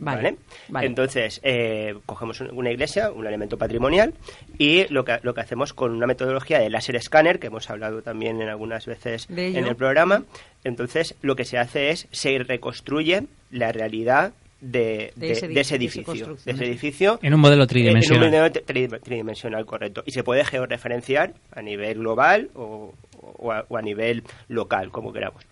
Vale, 0.00 0.22
¿Vale? 0.22 0.36
vale. 0.68 0.86
Entonces, 0.86 1.40
eh, 1.42 1.96
cogemos 2.06 2.40
un- 2.40 2.56
una 2.56 2.70
iglesia, 2.70 3.10
un 3.10 3.26
elemento 3.26 3.58
patrimonial, 3.58 4.14
y 4.56 4.86
lo 4.92 5.04
que, 5.04 5.18
lo 5.22 5.34
que 5.34 5.40
hacemos 5.40 5.72
con 5.74 5.90
una 5.90 6.06
metodología 6.06 6.60
de 6.60 6.70
láser 6.70 6.94
escáner, 6.94 7.40
que 7.40 7.48
hemos 7.48 7.68
hablado 7.70 8.02
también 8.02 8.40
en 8.40 8.48
algunas 8.48 8.86
veces 8.86 9.26
en 9.28 9.56
el 9.66 9.74
programa, 9.74 10.22
entonces 10.62 11.16
lo 11.20 11.34
que 11.34 11.44
se 11.44 11.58
hace 11.58 11.90
es, 11.90 12.06
se 12.12 12.38
reconstruye 12.38 13.24
la 13.50 13.72
realidad 13.72 14.32
de, 14.60 15.12
De 15.14 15.26
de- 15.26 15.32
ese 15.32 15.48
de 15.48 15.60
ese 15.60 15.76
edificio, 15.76 16.36
ese 16.44 16.64
edificio 16.64 17.18
En 17.22 17.34
un 17.34 17.40
modelo 17.40 17.62
en 17.62 17.66
un 17.66 17.68
tridimensional. 17.68 18.24
modelo 18.30 18.46
tri- 18.52 19.00
tridimensional, 19.02 19.64
correcto. 19.66 20.02
Y 20.06 20.10
se 20.12 20.24
puede 20.24 20.44
georreferenciar 20.44 21.34
a 21.52 21.62
nivel 21.62 21.98
global 21.98 22.50
o, 22.54 22.92
o 23.20 23.52
a, 23.52 23.64
o 23.68 23.76
a 23.76 23.82
nivel 23.82 24.24
local, 24.48 24.90
como 24.90 25.12
queramos. 25.12 25.44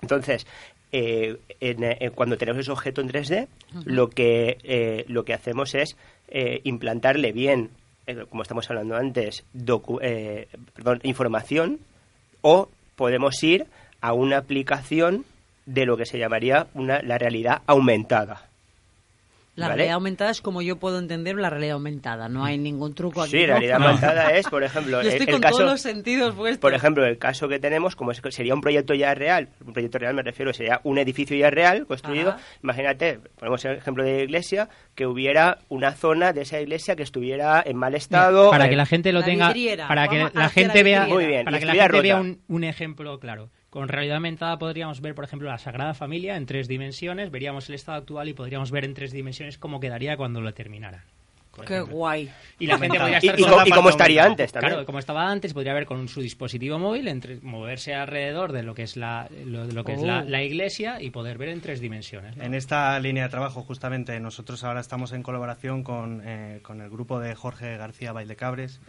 Entonces, 0.00 0.46
eh, 0.90 1.36
en, 1.60 1.84
eh, 1.84 2.10
cuando 2.14 2.36
tenemos 2.36 2.60
ese 2.60 2.72
objeto 2.72 3.00
en 3.00 3.08
3D, 3.10 3.46
lo, 3.84 4.10
que, 4.10 4.58
eh, 4.64 5.04
lo 5.08 5.24
que 5.24 5.34
hacemos 5.34 5.74
es 5.74 5.96
eh, 6.28 6.60
implantarle 6.64 7.32
bien, 7.32 7.70
eh, 8.06 8.24
como 8.28 8.42
estamos 8.42 8.68
hablando 8.68 8.96
antes, 8.96 9.44
docu- 9.54 10.00
eh, 10.02 10.48
perdón, 10.74 11.00
información 11.04 11.78
o 12.40 12.68
podemos 12.96 13.40
ir 13.44 13.66
a 14.00 14.12
una 14.12 14.38
aplicación 14.38 15.24
de 15.66 15.86
lo 15.86 15.96
que 15.96 16.06
se 16.06 16.18
llamaría 16.18 16.66
una, 16.74 17.02
la 17.02 17.18
realidad 17.18 17.62
aumentada. 17.66 18.48
La 19.54 19.66
¿Vale? 19.66 19.76
realidad 19.76 19.96
aumentada 19.96 20.30
es 20.30 20.40
como 20.40 20.62
yo 20.62 20.76
puedo 20.76 20.98
entender 20.98 21.36
la 21.36 21.50
realidad 21.50 21.74
aumentada. 21.74 22.26
No 22.30 22.42
hay 22.42 22.56
ningún 22.56 22.94
truco 22.94 23.20
aquí. 23.20 23.32
Sí, 23.32 23.40
¿no? 23.42 23.48
realidad 23.48 23.82
aumentada 23.82 24.30
es, 24.30 24.48
por 24.48 24.64
ejemplo, 24.64 25.02
Yo 25.02 25.10
estoy 25.10 25.26
el 25.26 25.32
con 25.34 25.42
caso, 25.42 25.56
todos 25.58 25.70
los 25.72 25.80
sentidos 25.82 26.34
puestos. 26.34 26.58
por 26.58 26.72
ejemplo, 26.72 27.04
el 27.04 27.18
caso 27.18 27.48
que 27.48 27.58
tenemos, 27.58 27.94
como 27.94 28.12
es- 28.12 28.22
sería 28.30 28.54
un 28.54 28.62
proyecto 28.62 28.94
ya 28.94 29.14
real, 29.14 29.50
un 29.66 29.74
proyecto 29.74 29.98
real 29.98 30.14
me 30.14 30.22
refiero, 30.22 30.54
sería 30.54 30.80
un 30.84 30.96
edificio 30.96 31.36
ya 31.36 31.50
real 31.50 31.86
construido. 31.86 32.30
Ajá. 32.30 32.40
Imagínate, 32.62 33.20
ponemos 33.38 33.62
el 33.66 33.76
ejemplo 33.76 34.04
de 34.04 34.22
iglesia, 34.24 34.70
que 34.94 35.06
hubiera 35.06 35.58
una 35.68 35.92
zona 35.92 36.32
de 36.32 36.40
esa 36.42 36.58
iglesia 36.58 36.96
que 36.96 37.02
estuviera 37.02 37.62
en 37.64 37.76
mal 37.76 37.94
estado. 37.94 38.50
para 38.50 38.68
eh, 38.68 38.70
que 38.70 38.76
la 38.76 38.86
gente 38.86 39.12
lo 39.12 39.20
La 39.20 39.26
tenga 39.26 39.48
vidriera. 39.48 39.86
para 39.86 40.08
que 40.08 40.16
Vamos 40.16 40.34
la 40.34 40.48
gente 40.48 40.78
la 40.78 40.82
vea. 40.82 41.06
Muy 41.08 41.26
bien, 41.26 41.44
para 41.44 41.58
y 41.58 41.60
que 41.60 41.66
la 41.66 41.74
gente 41.74 42.00
vea 42.00 42.22
un 42.48 42.64
ejemplo 42.64 43.20
claro 43.20 43.50
con 43.72 43.88
realidad 43.88 44.16
aumentada 44.16 44.58
podríamos 44.58 45.00
ver 45.00 45.14
por 45.14 45.24
ejemplo 45.24 45.48
la 45.48 45.56
Sagrada 45.56 45.94
Familia 45.94 46.36
en 46.36 46.44
tres 46.44 46.68
dimensiones 46.68 47.30
veríamos 47.30 47.68
el 47.70 47.74
estado 47.74 47.96
actual 47.98 48.28
y 48.28 48.34
podríamos 48.34 48.70
ver 48.70 48.84
en 48.84 48.92
tres 48.92 49.12
dimensiones 49.12 49.56
cómo 49.56 49.80
quedaría 49.80 50.16
cuando 50.18 50.42
lo 50.42 50.52
terminara 50.52 51.04
por 51.56 51.64
Qué 51.66 51.80
guay. 51.80 52.30
y 52.58 52.66
la 52.66 52.78
gente 52.78 52.96
Aumentado. 52.98 53.00
podría 53.10 53.16
y, 53.16 53.26
estar 53.28 53.38
y 53.38 53.42
con- 53.42 53.50
co- 53.50 53.54
y 53.54 53.58
parte 53.58 53.70
cómo 53.72 53.88
estaría 53.90 54.24
antes 54.24 54.52
también. 54.52 54.72
Claro, 54.72 54.86
como 54.86 54.98
estaba 54.98 55.30
antes, 55.30 55.52
podría 55.52 55.74
ver 55.74 55.84
con 55.84 56.08
su 56.08 56.22
dispositivo 56.22 56.78
móvil, 56.78 57.08
entre, 57.08 57.40
moverse 57.42 57.94
alrededor 57.94 58.52
de 58.52 58.62
lo 58.62 58.74
que 58.74 58.84
es 58.84 58.96
la, 58.96 59.28
lo, 59.44 59.66
de 59.66 59.74
lo 59.74 59.84
que 59.84 59.92
es 59.92 60.00
la, 60.00 60.20
Oh. 60.20 60.24
la 60.30 60.42
iglesia 60.42 61.02
y 61.02 61.10
poder 61.10 61.36
ver 61.36 61.50
en 61.50 61.60
tres 61.60 61.80
dimensiones. 61.82 62.38
¿no? 62.38 62.42
En 62.44 62.54
esta 62.54 62.98
línea 63.00 63.24
de 63.24 63.28
trabajo, 63.28 63.60
justamente, 63.64 64.18
nosotros 64.18 64.64
ahora 64.64 64.80
estamos 64.80 65.12
en 65.12 65.22
colaboración 65.22 65.82
con, 65.82 66.22
eh, 66.24 66.60
con 66.62 66.80
el 66.80 66.88
grupo 66.88 67.20
de 67.20 67.34
Jorge 67.34 67.76
García 67.76 68.12
Baildecabres, 68.12 68.80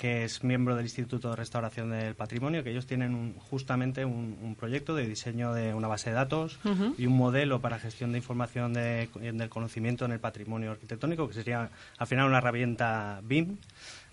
que 0.00 0.24
es 0.24 0.42
miembro 0.42 0.74
del 0.76 0.86
Instituto 0.86 1.28
de 1.28 1.36
Restauración 1.36 1.90
del 1.90 2.14
Patrimonio, 2.14 2.64
que 2.64 2.70
ellos 2.70 2.86
tienen 2.86 3.14
un- 3.14 3.34
justamente 3.34 4.06
un, 4.06 4.38
un 4.40 4.54
proyecto 4.56 4.94
de 4.94 5.06
diseño 5.06 5.52
de 5.52 5.74
una 5.74 5.88
base 5.88 6.08
de 6.08 6.16
datos 6.16 6.58
y 6.98 7.04
un 7.06 7.16
modelo 7.16 7.60
para 7.60 7.78
gestión 7.78 8.12
de 8.12 8.18
información 8.18 8.72
de- 8.72 9.08
del 9.20 9.48
conocimiento 9.50 10.06
en 10.06 10.12
el 10.12 10.18
patrimonio 10.20 10.70
arquitectónico, 10.70 11.28
que 11.28 11.34
sería 11.34 11.68
al 11.98 12.06
final 12.06 12.26
una 12.28 12.38
herramienta 12.38 13.20
BIM. 13.22 13.58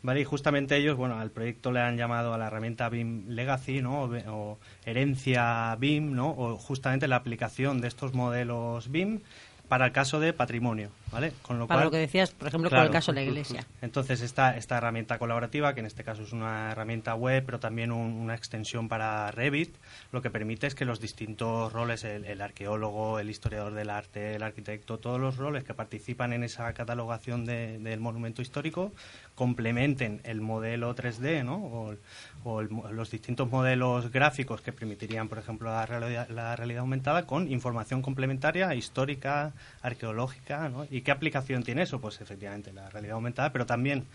¿Vale? 0.04 0.22
Y 0.22 0.26
justamente 0.26 0.78
ellos, 0.78 0.96
bueno, 0.96 1.20
al 1.20 1.32
proyecto 1.32 1.72
le 1.72 1.80
han 1.82 1.98
llamado 1.98 2.32
a 2.32 2.38
la 2.38 2.48
herramienta 2.48 2.88
BIM 2.88 3.30
Legacy, 3.30 3.82
¿no? 3.82 4.04
O, 4.04 4.16
o 4.32 4.60
herencia 4.86 5.76
BIM, 5.80 6.14
¿no? 6.14 6.30
O 6.30 6.56
justamente 6.58 7.08
la 7.08 7.16
aplicación 7.16 7.82
de 7.82 7.88
estos 7.88 8.14
modelos 8.14 8.90
BIM 8.92 9.22
para 9.68 9.86
el 9.88 9.92
caso 9.92 10.20
de 10.20 10.32
patrimonio, 10.34 10.90
¿vale? 11.12 11.34
Con 11.42 11.60
lo 11.60 11.68
Para 11.68 11.80
cual, 11.80 11.86
lo 11.88 11.92
que 11.92 11.98
decías, 11.98 12.32
por 12.32 12.48
ejemplo, 12.48 12.70
Claro. 12.70 12.84
con 12.84 12.88
el 12.88 12.94
caso 12.94 13.12
de 13.12 13.16
la 13.16 13.24
iglesia. 13.24 13.66
entonces, 13.82 14.22
esta, 14.22 14.56
esta 14.58 14.78
herramienta 14.78 15.18
colaborativa, 15.20 15.74
que 15.74 15.82
en 15.82 15.86
este 15.86 16.04
caso 16.04 16.24
es 16.24 16.32
una 16.32 16.72
herramienta 16.72 17.16
web, 17.16 17.44
pero 17.46 17.60
también 17.60 17.92
un- 17.92 18.14
una 18.14 18.36
extensión 18.36 18.88
para 18.88 19.30
Revit, 19.32 19.76
lo 20.12 20.22
que 20.22 20.30
permite 20.30 20.68
es 20.68 20.76
que 20.76 20.86
los 20.86 21.00
distintos 21.02 21.74
roles, 21.74 22.04
el, 22.04 22.26
el 22.26 22.42
arqueólogo, 22.42 23.20
el 23.20 23.30
historiador 23.30 23.74
del 23.74 23.90
arte, 23.90 24.36
el 24.36 24.44
arquitecto, 24.44 24.98
todos 25.00 25.20
los 25.20 25.38
roles 25.38 25.64
que 25.64 25.74
participan 25.74 26.34
en 26.34 26.44
esa 26.44 26.72
catalogación 26.74 27.46
de- 27.46 27.78
del 27.80 28.00
monumento 28.00 28.42
histórico, 28.42 28.94
complementen 29.36 30.22
el 30.24 30.42
modelo 30.42 30.96
3D, 30.96 31.44
¿no? 31.44 31.56
O, 31.58 31.96
o 32.44 32.62
el 32.62 32.70
los 32.92 33.12
distintos 33.12 33.50
modelos 33.50 34.12
gráficos 34.12 34.62
que 34.62 34.72
permitirían, 34.74 35.28
por 35.28 35.38
ejemplo, 35.38 35.70
la 35.72 35.86
realidad, 35.86 36.28
la 36.30 36.56
realidad 36.56 36.80
aumentada 36.82 37.26
con 37.26 37.50
información 37.52 38.02
complementaria, 38.02 38.74
histórica, 38.76 39.54
arqueológica, 39.82 40.70
¿no? 40.70 40.86
¿Y 40.90 41.02
qué 41.02 41.12
aplicación 41.12 41.64
tiene 41.64 41.84
eso? 41.84 42.00
Pues 42.00 42.22
efectivamente 42.22 42.74
la 42.74 42.90
realidad 42.90 43.16
aumentada, 43.16 43.52
pero 43.52 43.66
también 43.66 44.06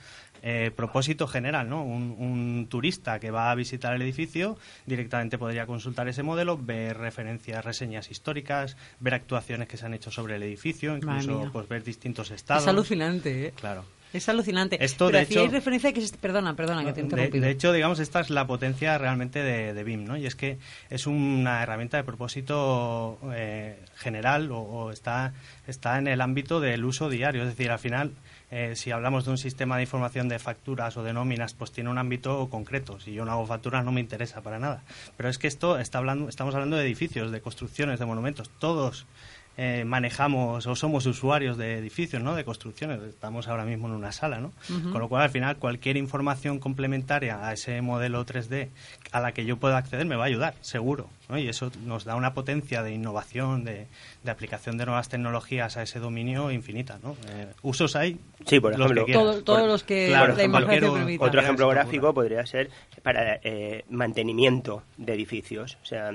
eh, 0.43 0.71
propósito 0.75 1.27
general, 1.27 1.69
¿no? 1.69 1.83
Un, 1.85 2.15
un 2.19 2.67
turista 2.69 3.19
que 3.19 3.31
va 3.31 3.51
a 3.51 3.55
visitar 3.55 3.95
el 3.95 4.03
edificio 4.03 4.59
directamente 4.87 5.39
podría 5.39 5.67
consultar 5.67 6.09
ese 6.09 6.23
modelo, 6.23 6.59
ver 6.59 6.99
referencias, 6.99 7.65
reseñas 7.65 8.11
históricas, 8.11 8.77
ver 9.01 9.15
actuaciones 9.15 9.69
que 9.69 9.77
se 9.77 9.87
han 9.87 9.95
hecho 9.95 10.11
sobre 10.11 10.37
el 10.37 10.43
edificio, 10.43 10.97
incluso 10.97 11.51
pues 11.53 11.69
ver 11.69 11.83
distintos 11.83 12.31
estados. 12.31 12.63
Es 12.63 12.69
alucinante, 12.69 13.47
¿eh? 13.47 13.53
Claro. 13.57 13.85
Es 14.13 14.29
alucinante. 14.29 14.83
Esto, 14.85 15.07
Pero 15.07 15.19
de 15.19 15.25
hecho- 15.25 15.47
referencia 15.49 15.91
a 15.91 15.93
que... 15.93 16.01
es- 16.01 16.13
Perdona, 16.13 16.55
perdona, 16.55 16.85
que 16.85 16.93
te 16.93 17.01
he 17.01 17.03
De, 17.03 17.09
interrumpido. 17.09 17.45
de 17.45 17.51
hecho, 17.51 17.73
digamos, 17.73 17.99
esta 17.99 18.21
es 18.21 18.31
la 18.31 18.47
potencia 18.47 18.97
realmente 18.99 19.43
de, 19.43 19.73
de 19.75 19.85
BIM, 19.85 20.05
¿no? 20.05 20.17
Y 20.17 20.27
es 20.27 20.35
que 20.37 20.59
es 20.91 21.07
una 21.07 21.63
herramienta 21.63 21.97
de 21.97 22.05
propósito 22.05 23.19
eh, 23.33 23.79
general 23.97 24.51
o, 24.51 24.59
o 24.61 24.91
está, 24.91 25.33
está 25.67 25.99
en 25.99 26.09
el 26.09 26.21
ámbito 26.21 26.61
del 26.61 26.85
uso 26.85 27.09
diario. 27.09 27.43
Es 27.43 27.49
decir, 27.49 27.71
al 27.71 27.79
final, 27.79 28.13
eh, 28.51 28.75
si 28.77 28.91
hablamos 28.91 29.25
de 29.25 29.31
un 29.31 29.39
sistema 29.39 29.77
de 29.77 29.83
información 29.85 30.29
de 30.29 30.39
facturas 30.39 30.97
o 30.97 31.03
de 31.03 31.13
nóminas, 31.15 31.55
pues 31.55 31.73
tiene 31.73 31.89
un 31.91 31.99
ámbito 31.99 32.49
concreto. 32.51 33.01
Si 33.01 33.13
yo 33.13 33.25
no 33.25 33.33
hago 33.33 33.47
facturas, 33.47 33.85
no 33.85 33.93
me 33.93 34.01
interesa 34.01 34.43
para 34.43 34.59
nada. 34.59 34.83
Pero 35.17 35.29
es 35.31 35.39
que 35.39 35.47
esto 35.49 35.79
está 35.79 35.99
hablando, 35.99 36.29
estamos 36.29 36.55
hablando 36.55 36.77
de 36.77 36.85
edificios, 36.85 37.31
de 37.31 37.41
construcciones, 37.41 37.99
de 37.99 38.05
monumentos. 38.07 38.51
Todos 38.59 39.07
eh, 39.57 39.85
manejamos 39.85 40.67
o 40.67 40.75
somos 40.75 41.05
usuarios 41.07 41.59
de 41.59 41.79
edificios, 41.79 42.23
¿no? 42.23 42.35
De 42.35 42.45
construcciones. 42.45 43.03
Estamos 43.03 43.49
ahora 43.49 43.65
mismo 43.65 43.87
en 43.89 43.95
una 43.95 44.13
sala, 44.13 44.41
¿no? 44.41 44.53
Con 44.91 45.01
lo 45.01 45.09
cual, 45.09 45.23
al 45.23 45.31
final, 45.31 45.57
cualquier 45.57 45.97
información 45.97 46.59
complementaria 46.59 47.47
a 47.47 47.53
ese 47.53 47.81
modelo 47.83 48.25
3D 48.25 48.69
a 49.11 49.21
la 49.21 49.33
que 49.33 49.45
yo 49.45 49.59
pueda 49.59 49.77
acceder 49.77 50.07
me 50.07 50.17
va 50.17 50.25
a 50.25 50.27
ayudar, 50.29 50.55
seguro. 50.61 51.09
¿No? 51.33 51.39
Y 51.39 51.49
eso 51.49 51.73
nos 51.85 52.05
da 52.05 52.15
una 52.15 52.35
potencia 52.35 52.83
de 52.83 52.93
innovación, 52.93 53.65
de, 53.65 53.87
de 54.23 54.31
aplicación 54.31 54.77
de 54.79 54.85
nuevas 54.87 55.09
tecnologías 55.09 55.77
a 55.77 55.83
ese 55.83 55.99
dominio 55.99 56.51
infinita, 56.51 56.99
¿no? 57.03 57.17
Eh, 57.31 57.47
usos 57.63 57.97
hay. 57.97 58.19
Sí, 58.47 58.61
por 58.61 58.79
los 58.79 58.93
que 58.93 59.01
ejemplo. 59.01 59.13
Todo- 59.21 59.43
todos 59.43 59.67
los 59.67 59.83
que 59.83 60.09
Claro, 60.09 60.35
la 60.37 60.67
permita. 60.67 61.25
Otro 61.25 61.41
ejemplo 61.41 61.69
que 61.69 61.75
gráfico 61.75 62.13
podría 62.15 62.45
ser 62.47 62.71
para 63.03 63.41
eh, 63.43 63.85
mantenimiento 63.91 64.83
de 64.99 65.15
edificios. 65.15 65.79
O 65.83 65.87
sea, 65.87 66.11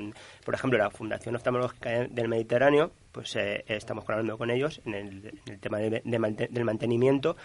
por 0.46 0.54
ejemplo, 0.54 0.78
la 0.78 0.90
Fundación 0.92 1.36
Oftalmológica 1.36 1.90
del 2.10 2.28
Mediterráneo, 2.28 2.92
pues 3.12 3.36
eh, 3.36 3.66
estamos 3.68 4.06
colaborando 4.06 4.38
con 4.38 4.52
ellos 4.52 4.82
en 4.86 4.94
el, 4.94 5.08
en 5.46 5.54
el 5.54 5.60
tema 5.60 5.80
de- 5.80 6.02
de 6.06 6.20
mante- 6.20 6.48
del 6.50 6.64
mantenimiento, 6.64 7.36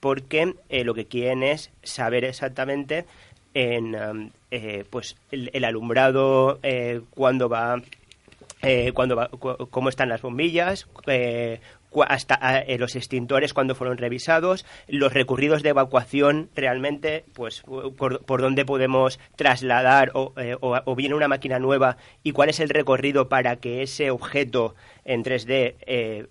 porque 0.00 0.54
eh, 0.68 0.84
lo 0.84 0.94
que 0.94 1.06
quieren 1.06 1.42
es 1.42 1.70
saber 1.82 2.24
exactamente 2.24 3.06
en, 3.54 3.94
um, 3.94 4.30
eh, 4.50 4.84
pues 4.90 5.16
el, 5.30 5.50
el 5.52 5.64
alumbrado 5.64 6.58
eh, 6.62 7.00
cuándo 7.10 7.48
va 7.48 7.82
eh, 8.62 8.92
cuándo 8.94 9.16
va- 9.16 9.28
cu- 9.28 9.68
cómo 9.70 9.88
están 9.88 10.08
las 10.08 10.22
bombillas, 10.22 10.86
eh, 11.06 11.60
hasta 12.06 12.38
ah, 12.40 12.58
eh, 12.58 12.78
los 12.78 12.96
extintores 12.96 13.52
cuando 13.52 13.74
fueron 13.74 13.98
revisados, 13.98 14.64
los 14.88 15.12
recurridos 15.12 15.62
de 15.62 15.70
evacuación 15.70 16.50
realmente, 16.54 17.24
pues 17.34 17.62
por, 17.96 18.24
por 18.24 18.40
dónde 18.40 18.64
podemos 18.64 19.18
trasladar 19.36 20.12
o, 20.14 20.32
eh, 20.36 20.56
o, 20.60 20.78
o 20.84 20.94
viene 20.94 21.14
una 21.14 21.28
máquina 21.28 21.58
nueva 21.58 21.96
y 22.22 22.32
cuál 22.32 22.48
es 22.48 22.60
el 22.60 22.68
recorrido 22.68 23.28
para 23.28 23.56
que 23.56 23.82
ese 23.82 24.10
objeto 24.10 24.74
en 25.04 25.24
3D 25.24 25.76
eh, 25.86 26.26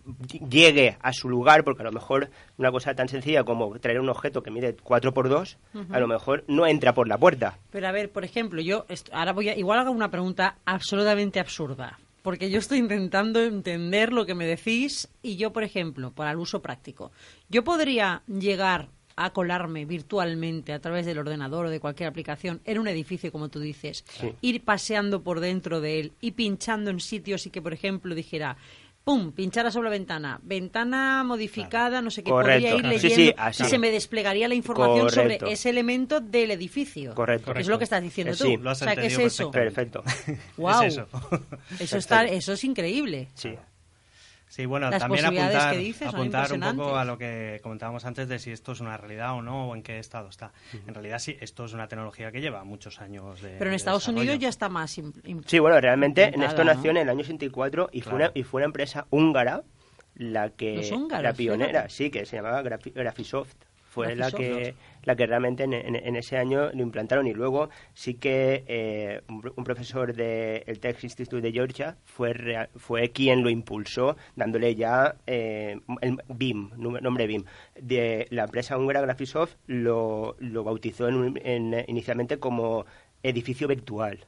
llegue 0.49 0.97
a 1.01 1.13
su 1.13 1.29
lugar, 1.29 1.63
porque 1.63 1.81
a 1.81 1.85
lo 1.85 1.91
mejor 1.91 2.29
una 2.57 2.71
cosa 2.71 2.93
tan 2.93 3.07
sencilla 3.07 3.43
como 3.43 3.77
traer 3.79 3.99
un 3.99 4.09
objeto 4.09 4.41
que 4.41 4.51
mide 4.51 4.75
4x2, 4.77 5.57
a 5.91 5.99
lo 5.99 6.07
mejor 6.07 6.43
no 6.47 6.65
entra 6.65 6.93
por 6.93 7.07
la 7.07 7.17
puerta. 7.17 7.57
Pero 7.71 7.87
a 7.87 7.91
ver, 7.91 8.11
por 8.11 8.23
ejemplo, 8.23 8.61
yo 8.61 8.85
ahora 9.11 9.33
voy 9.33 9.49
a 9.49 9.57
igual 9.57 9.79
hago 9.79 9.91
una 9.91 10.09
pregunta 10.09 10.57
absolutamente 10.65 11.39
absurda, 11.39 11.99
porque 12.21 12.49
yo 12.49 12.59
estoy 12.59 12.79
intentando 12.79 13.41
entender 13.41 14.13
lo 14.13 14.25
que 14.25 14.35
me 14.35 14.45
decís 14.45 15.07
y 15.21 15.37
yo, 15.37 15.51
por 15.53 15.63
ejemplo, 15.63 16.11
para 16.11 16.31
el 16.31 16.37
uso 16.37 16.61
práctico, 16.61 17.11
yo 17.49 17.63
podría 17.63 18.21
llegar 18.27 18.89
a 19.15 19.31
colarme 19.33 19.85
virtualmente 19.85 20.73
a 20.73 20.79
través 20.79 21.05
del 21.05 21.19
ordenador 21.19 21.65
o 21.65 21.69
de 21.69 21.79
cualquier 21.79 22.07
aplicación 22.09 22.61
en 22.65 22.79
un 22.79 22.87
edificio, 22.87 23.31
como 23.31 23.49
tú 23.49 23.59
dices, 23.59 24.05
Sí. 24.19 24.33
ir 24.41 24.63
paseando 24.63 25.21
por 25.21 25.39
dentro 25.41 25.81
de 25.81 25.99
él 25.99 26.11
y 26.21 26.31
pinchando 26.31 26.89
en 26.89 26.99
sitios 26.99 27.45
y 27.45 27.49
que, 27.49 27.61
por 27.61 27.73
ejemplo, 27.73 28.15
dijera, 28.15 28.57
pum, 29.03 29.31
pinchara 29.31 29.71
sobre 29.71 29.85
la 29.89 29.91
ventana, 29.91 30.39
ventana 30.43 31.23
modificada, 31.23 32.01
no 32.01 32.11
sé 32.11 32.23
qué, 32.23 32.29
Correcto. 32.29 32.69
podría 32.69 32.93
ir 32.93 32.99
Sí, 32.99 33.07
leyendo 33.09 33.31
sí, 33.31 33.35
así. 33.37 33.63
y 33.63 33.65
se 33.65 33.77
me 33.79 33.91
desplegaría 33.91 34.47
la 34.47 34.55
información 34.55 35.07
Correcto. 35.09 35.39
sobre 35.45 35.53
ese 35.53 35.69
elemento 35.69 36.19
del 36.19 36.51
edificio. 36.51 37.15
Correcto. 37.15 37.53
Es 37.55 37.67
lo 37.67 37.77
que 37.77 37.85
estás 37.85 38.01
diciendo 38.03 38.35
tú. 38.35 38.43
sí. 38.45 38.57
Lo 38.57 38.69
has 38.69 38.81
o 38.81 38.85
sea, 38.85 38.95
¿qué 38.95 39.07
es 39.07 39.17
eso? 39.17 39.49
Perfecto. 39.51 40.03
Guau. 40.57 40.83
Es 40.83 40.93
eso. 40.93 41.07
Eso, 41.79 41.97
está, 41.97 42.25
eso 42.25 42.53
es 42.53 42.63
increíble. 42.63 43.29
Sí. 43.33 43.53
Sí, 44.51 44.65
bueno, 44.65 44.89
Las 44.89 44.99
también 44.99 45.23
apuntar, 45.23 45.71
que 45.71 45.77
dices 45.77 46.11
son 46.11 46.19
apuntar 46.19 46.51
un 46.51 46.59
poco 46.75 46.97
a 46.97 47.05
lo 47.05 47.17
que 47.17 47.61
comentábamos 47.63 48.03
antes 48.03 48.27
de 48.27 48.37
si 48.37 48.51
esto 48.51 48.73
es 48.73 48.81
una 48.81 48.97
realidad 48.97 49.33
o 49.33 49.41
no, 49.41 49.69
o 49.69 49.75
en 49.77 49.81
qué 49.81 49.97
estado 49.97 50.27
está. 50.27 50.51
En 50.85 50.93
realidad 50.93 51.19
sí, 51.19 51.37
esto 51.39 51.63
es 51.63 51.71
una 51.71 51.87
tecnología 51.87 52.33
que 52.33 52.41
lleva 52.41 52.65
muchos 52.65 52.99
años 52.99 53.41
de 53.41 53.51
Pero 53.51 53.65
en 53.65 53.69
de 53.69 53.75
Estados. 53.77 54.09
Unidos 54.09 54.37
ya 54.39 54.49
está 54.49 54.67
más. 54.67 54.91
Sí, 55.45 55.59
bueno, 55.59 55.79
realmente 55.79 56.33
esto 56.43 56.65
¿no? 56.65 56.73
nació 56.73 56.91
en 56.91 56.97
el 56.97 57.09
año 57.09 57.23
64 57.23 57.91
y, 57.93 58.01
fue, 58.01 58.15
una, 58.15 58.31
y 58.33 58.43
fue 58.43 58.59
una 58.59 58.65
empresa 58.65 59.07
húngara 59.09 59.63
la 60.15 60.49
que 60.49 60.75
Los 60.75 60.91
húngaros, 60.91 61.23
la 61.23 61.33
pionera, 61.33 61.87
sí, 61.87 62.11
que 62.11 62.25
se 62.25 62.35
llamaba 62.35 62.61
Grafi- 62.61 62.91
Graphisoft. 62.93 63.55
Fue 63.91 64.15
la 64.15 64.31
que 64.31 64.73
la 65.03 65.15
que 65.17 65.25
realmente 65.25 65.63
en, 65.65 66.15
ese 66.15 66.37
año 66.37 66.71
lo 66.71 66.81
implantaron. 66.81 67.27
Y 67.27 67.33
luego 67.33 67.69
sí 67.93 68.13
que 68.13 68.63
eh, 68.67 69.21
un, 69.27 69.63
profesor 69.65 70.13
del 70.13 70.63
de, 70.65 70.75
Tech 70.79 71.03
Institute 71.03 71.41
de 71.41 71.51
Georgia 71.51 71.97
fue 72.05 72.33
fue 72.77 73.09
quien 73.09 73.43
lo 73.43 73.49
impulsó 73.49 74.15
dándole 74.35 74.75
ya 74.75 75.15
eh, 75.27 75.77
el 75.99 76.17
BIM 76.29 76.71
nombre 76.77 77.27
BIM. 77.27 77.43
De 77.75 78.27
la 78.29 78.45
empresa 78.45 78.77
húngara 78.77 79.01
Graphisoft 79.01 79.55
lo, 79.67 80.37
lo 80.39 80.63
bautizó 80.63 81.09
en, 81.09 81.83
inicialmente 81.87 82.39
como 82.39 82.85
edificio 83.23 83.67
virtual 83.67 84.25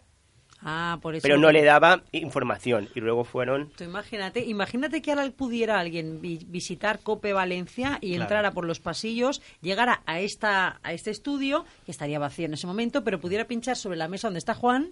Ah, 0.64 0.98
por 1.02 1.16
eso. 1.16 1.24
Pero 1.24 1.38
no 1.38 1.52
le 1.52 1.64
daba 1.64 2.04
información 2.12 2.90
y 2.96 3.00
luego 3.00 3.24
fueron. 3.24 3.72
imagínate, 3.80 4.46
imagínate 4.46 5.02
que 5.02 5.12
ahora 5.12 5.30
pudiera 5.32 5.80
alguien 5.80 6.22
visitar 6.22 7.00
Cope 7.00 7.34
Valencia 7.34 7.98
y 8.02 8.16
entrara 8.16 8.52
por 8.52 8.66
los 8.66 8.80
pasillos, 8.80 9.42
llegara 9.62 10.02
a 10.06 10.20
esta 10.20 10.80
a 10.84 10.94
este 10.94 11.12
estudio 11.12 11.66
que 11.86 11.92
estaría 11.92 12.20
vacío 12.20 12.46
en 12.46 12.54
ese 12.54 12.68
momento, 12.68 13.04
pero 13.04 13.20
pudiera 13.20 13.46
pinchar 13.46 13.76
sobre 13.76 13.98
la 13.98 14.08
mesa 14.08 14.28
donde 14.28 14.40
está 14.40 14.54
Juan 14.54 14.92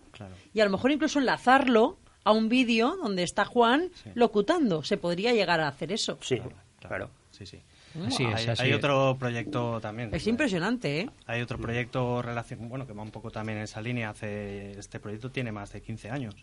y 0.53 0.59
a 0.59 0.65
lo 0.65 0.71
mejor 0.71 0.91
incluso 0.91 1.19
enlazarlo 1.19 1.97
a 2.23 2.31
un 2.31 2.49
vídeo 2.49 2.97
donde 3.01 3.23
está 3.23 3.45
Juan 3.45 3.89
locutando. 4.13 4.83
Se 4.83 4.97
podría 4.97 5.33
llegar 5.33 5.59
a 5.59 5.67
hacer 5.67 5.91
eso. 5.91 6.17
Sí, 6.21 6.39
claro. 6.79 7.09
Sí, 7.31 7.45
sí 7.45 7.61
hay, 8.59 8.73
otro 8.73 9.17
proyecto 9.19 9.79
también. 9.81 10.13
Es 10.13 10.27
impresionante, 10.27 11.01
¿eh? 11.01 11.09
Hay 11.25 11.41
otro 11.41 11.57
proyecto 11.57 12.21
relación, 12.21 12.69
bueno, 12.69 12.87
que 12.87 12.93
va 12.93 13.03
un 13.03 13.11
poco 13.11 13.31
también 13.31 13.57
en 13.57 13.65
esa 13.65 13.81
línea. 13.81 14.09
Hace 14.09 14.71
este 14.79 14.99
proyecto 14.99 15.31
tiene 15.31 15.51
más 15.51 15.71
de 15.71 15.81
15 15.81 16.09
años, 16.09 16.35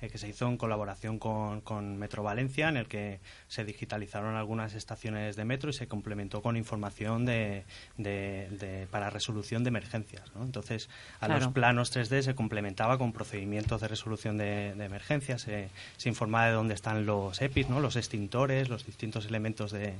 eh, 0.00 0.08
que 0.08 0.18
se 0.18 0.28
hizo 0.28 0.46
en 0.46 0.56
colaboración 0.56 1.18
con, 1.18 1.60
con, 1.60 1.98
Metro 1.98 2.22
Valencia, 2.22 2.68
en 2.68 2.76
el 2.76 2.86
que 2.86 3.20
se 3.48 3.64
digitalizaron 3.64 4.36
algunas 4.36 4.74
estaciones 4.74 5.36
de 5.36 5.44
metro 5.44 5.70
y 5.70 5.72
se 5.72 5.86
complementó 5.86 6.42
con 6.42 6.56
información 6.56 7.24
de, 7.24 7.64
de, 7.96 8.88
para 8.90 9.10
resolución 9.10 9.64
de 9.64 9.68
emergencias. 9.68 10.24
Entonces, 10.40 10.88
a 11.20 11.28
los 11.28 11.48
planos 11.48 11.94
3D 11.94 12.22
se 12.22 12.34
complementaba 12.34 12.98
con 12.98 13.12
procedimientos 13.12 13.80
de 13.80 13.88
resolución 13.88 14.36
de, 14.36 14.70
emergencias. 14.70 15.42
Se, 15.42 15.68
se 15.96 16.08
informaba 16.08 16.46
de 16.46 16.52
dónde 16.52 16.74
están 16.74 17.06
los 17.06 17.40
EPIs, 17.40 17.68
¿no? 17.68 17.80
los 17.80 17.96
extintores, 17.96 18.68
los 18.68 18.86
distintos 18.86 19.26
elementos 19.26 19.72
de 19.72 19.94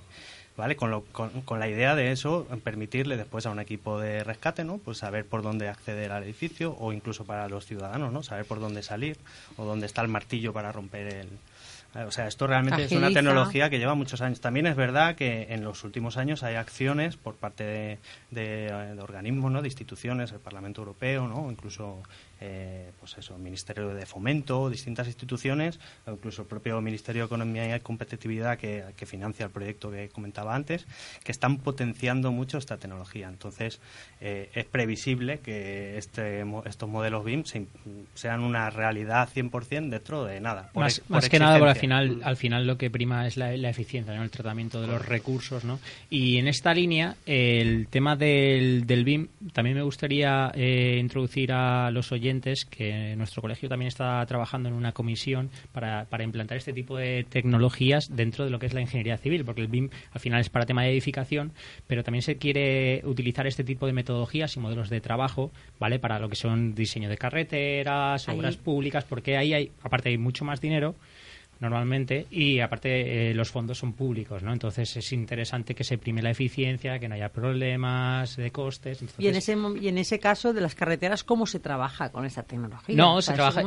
¿vale? 0.56 0.76
Con, 0.76 1.02
con, 1.02 1.61
la 1.61 1.68
idea 1.68 1.94
de 1.94 2.12
eso, 2.12 2.46
permitirle 2.62 3.16
después 3.16 3.46
a 3.46 3.50
un 3.50 3.61
equipo 3.61 3.99
de 3.99 4.23
rescate, 4.23 4.64
¿no? 4.64 4.78
Pues 4.78 4.99
saber 4.99 5.26
por 5.26 5.42
dónde 5.42 5.68
acceder 5.68 6.12
al 6.12 6.23
edificio 6.23 6.76
o 6.78 6.92
incluso 6.92 7.25
para 7.25 7.49
los 7.49 7.66
ciudadanos, 7.66 8.12
¿no? 8.12 8.23
Saber 8.23 8.44
por 8.44 8.61
dónde 8.61 8.82
salir 8.82 9.16
o 9.56 9.64
dónde 9.64 9.87
está 9.87 10.02
el 10.02 10.08
martillo 10.08 10.52
para 10.52 10.73
romper 10.73 11.14
el... 11.14 11.28
O 12.06 12.11
sea, 12.11 12.26
esto 12.26 12.49
realmente 12.49 12.82
es 12.82 12.90
una 12.90 13.12
tecnología 13.12 13.70
que 13.70 13.78
lleva 13.78 13.94
muchos 13.94 14.20
años. 14.20 14.40
También 14.40 14.66
es 14.66 14.75
verdad 14.75 15.14
que 15.14 15.46
en 15.50 15.62
los 15.62 15.84
últimos 15.84 16.16
años 16.16 16.42
hay 16.42 16.56
acciones 16.56 17.16
por 17.16 17.37
parte 17.37 17.62
de, 17.62 17.99
de, 18.32 18.94
de 18.96 19.00
organismos, 19.00 19.52
¿no? 19.52 19.62
de 19.62 19.68
instituciones, 19.68 20.32
el 20.32 20.40
Parlamento 20.40 20.80
Europeo, 20.80 21.28
¿no? 21.28 21.49
incluso 21.52 22.02
eh, 22.46 22.90
pues 23.00 23.16
eso, 23.16 23.34
el 23.36 23.40
Ministerio 23.40 23.94
de 23.94 24.04
Fomento, 24.04 24.68
distintas 24.68 25.06
instituciones, 25.06 25.80
o 26.06 26.12
incluso 26.12 26.42
el 26.42 26.48
propio 26.48 26.78
Ministerio 26.82 27.22
de 27.22 27.26
Economía 27.26 27.74
y 27.74 27.80
Competitividad 27.80 28.58
que, 28.58 28.84
financia 29.06 29.46
el 29.46 29.50
proyecto 29.50 29.90
que 29.90 30.08
comentaba 30.10 30.54
antes, 30.54 30.86
que 31.22 31.32
están 31.32 31.58
potenciando 31.58 32.32
mucho 32.32 32.58
esta 32.58 32.76
tecnología. 32.76 33.28
Entonces, 33.28 33.80
eh, 34.20 34.50
es 34.54 34.64
previsible 34.66 35.38
que 35.38 35.96
este, 35.96 36.44
estos 36.66 36.88
modelos 36.88 37.24
BIM 37.24 37.44
sean 38.14 38.40
una 38.40 38.68
realidad 38.68 39.28
100% 39.34 39.88
dentro 39.88 40.24
de 40.24 40.40
nada. 40.40 40.70
más, 40.74 41.00
que 41.30 41.38
nada, 41.38 41.58
porque 41.58 41.70
al 41.70 41.78
final, 41.78 42.20
al 42.24 42.36
final 42.36 42.66
lo 42.66 42.76
que 42.76 42.90
prima 42.90 43.26
es 43.26 43.38
la, 43.38 43.54
eficiencia, 43.54 44.14
¿no? 44.14 44.22
el 44.22 44.30
tratamiento 44.30 44.82
de 44.82 44.86
los 44.86 45.04
recursos. 45.06 45.64
¿no? 45.64 45.80
Y 46.10 46.36
en 46.36 46.48
esta 46.48 46.74
línea, 46.74 47.16
el 47.24 47.88
tema 47.88 48.16
del, 48.16 48.86
del 48.86 49.04
BIM, 49.04 49.28
también 49.52 49.76
me 49.76 49.82
gustaría 49.82 50.52
eh, 50.54 50.98
introducir 51.00 51.52
a 51.52 51.90
los 51.90 52.12
oyentes 52.12 52.33
que 52.40 53.14
nuestro 53.16 53.42
colegio 53.42 53.68
también 53.68 53.88
está 53.88 54.24
trabajando 54.26 54.68
en 54.68 54.74
una 54.74 54.92
comisión 54.92 55.50
para, 55.72 56.06
para 56.06 56.24
implantar 56.24 56.56
este 56.56 56.72
tipo 56.72 56.96
de 56.96 57.24
tecnologías 57.28 58.14
dentro 58.14 58.44
de 58.44 58.50
lo 58.50 58.58
que 58.58 58.66
es 58.66 58.74
la 58.74 58.80
ingeniería 58.80 59.16
civil, 59.18 59.44
porque 59.44 59.60
el 59.60 59.68
BIM 59.68 59.90
al 60.12 60.20
final 60.20 60.40
es 60.40 60.48
para 60.48 60.66
tema 60.66 60.82
de 60.82 60.90
edificación, 60.90 61.52
pero 61.86 62.04
también 62.04 62.22
se 62.22 62.36
quiere 62.36 63.02
utilizar 63.04 63.46
este 63.46 63.64
tipo 63.64 63.86
de 63.86 63.92
metodologías 63.92 64.56
y 64.56 64.60
modelos 64.60 64.90
de 64.90 65.00
trabajo, 65.00 65.50
¿vale? 65.78 65.98
Para 65.98 66.18
lo 66.18 66.28
que 66.28 66.36
son 66.36 66.75
diseño 66.75 67.08
de 67.08 67.16
carreteras, 67.16 68.28
obras 68.28 68.56
públicas, 68.56 69.04
porque 69.04 69.36
ahí 69.36 69.54
hay, 69.54 69.73
aparte 69.82 70.08
hay 70.08 70.18
mucho 70.18 70.44
más 70.44 70.60
dinero 70.60 70.94
normalmente 71.60 72.26
y 72.30 72.60
aparte 72.60 73.30
eh, 73.30 73.34
los 73.34 73.50
fondos 73.50 73.78
son 73.78 73.93
públicos, 73.93 74.43
¿no? 74.43 74.52
Entonces 74.52 74.97
es 74.97 75.12
interesante 75.12 75.75
que 75.75 75.84
se 75.84 75.99
prime 75.99 76.23
la 76.23 76.30
eficiencia, 76.30 76.99
que 76.99 77.08
no 77.08 77.14
haya 77.14 77.30
problemas 77.30 78.36
de 78.36 78.50
costes. 78.50 79.04
Y 79.19 79.28
en 79.28 79.36
ese 79.36 79.56
y 79.80 79.88
en 79.88 79.99
ese 79.99 80.19
caso 80.19 80.52
de 80.52 80.60
las 80.60 80.75
carreteras 80.75 81.25
cómo 81.25 81.47
se 81.47 81.60
trabaja 81.60 82.10
con 82.10 82.25
esta 82.25 82.43
tecnología? 82.43 82.97
No, 82.97 83.23
se 83.23 83.32
trabaja 83.32 83.62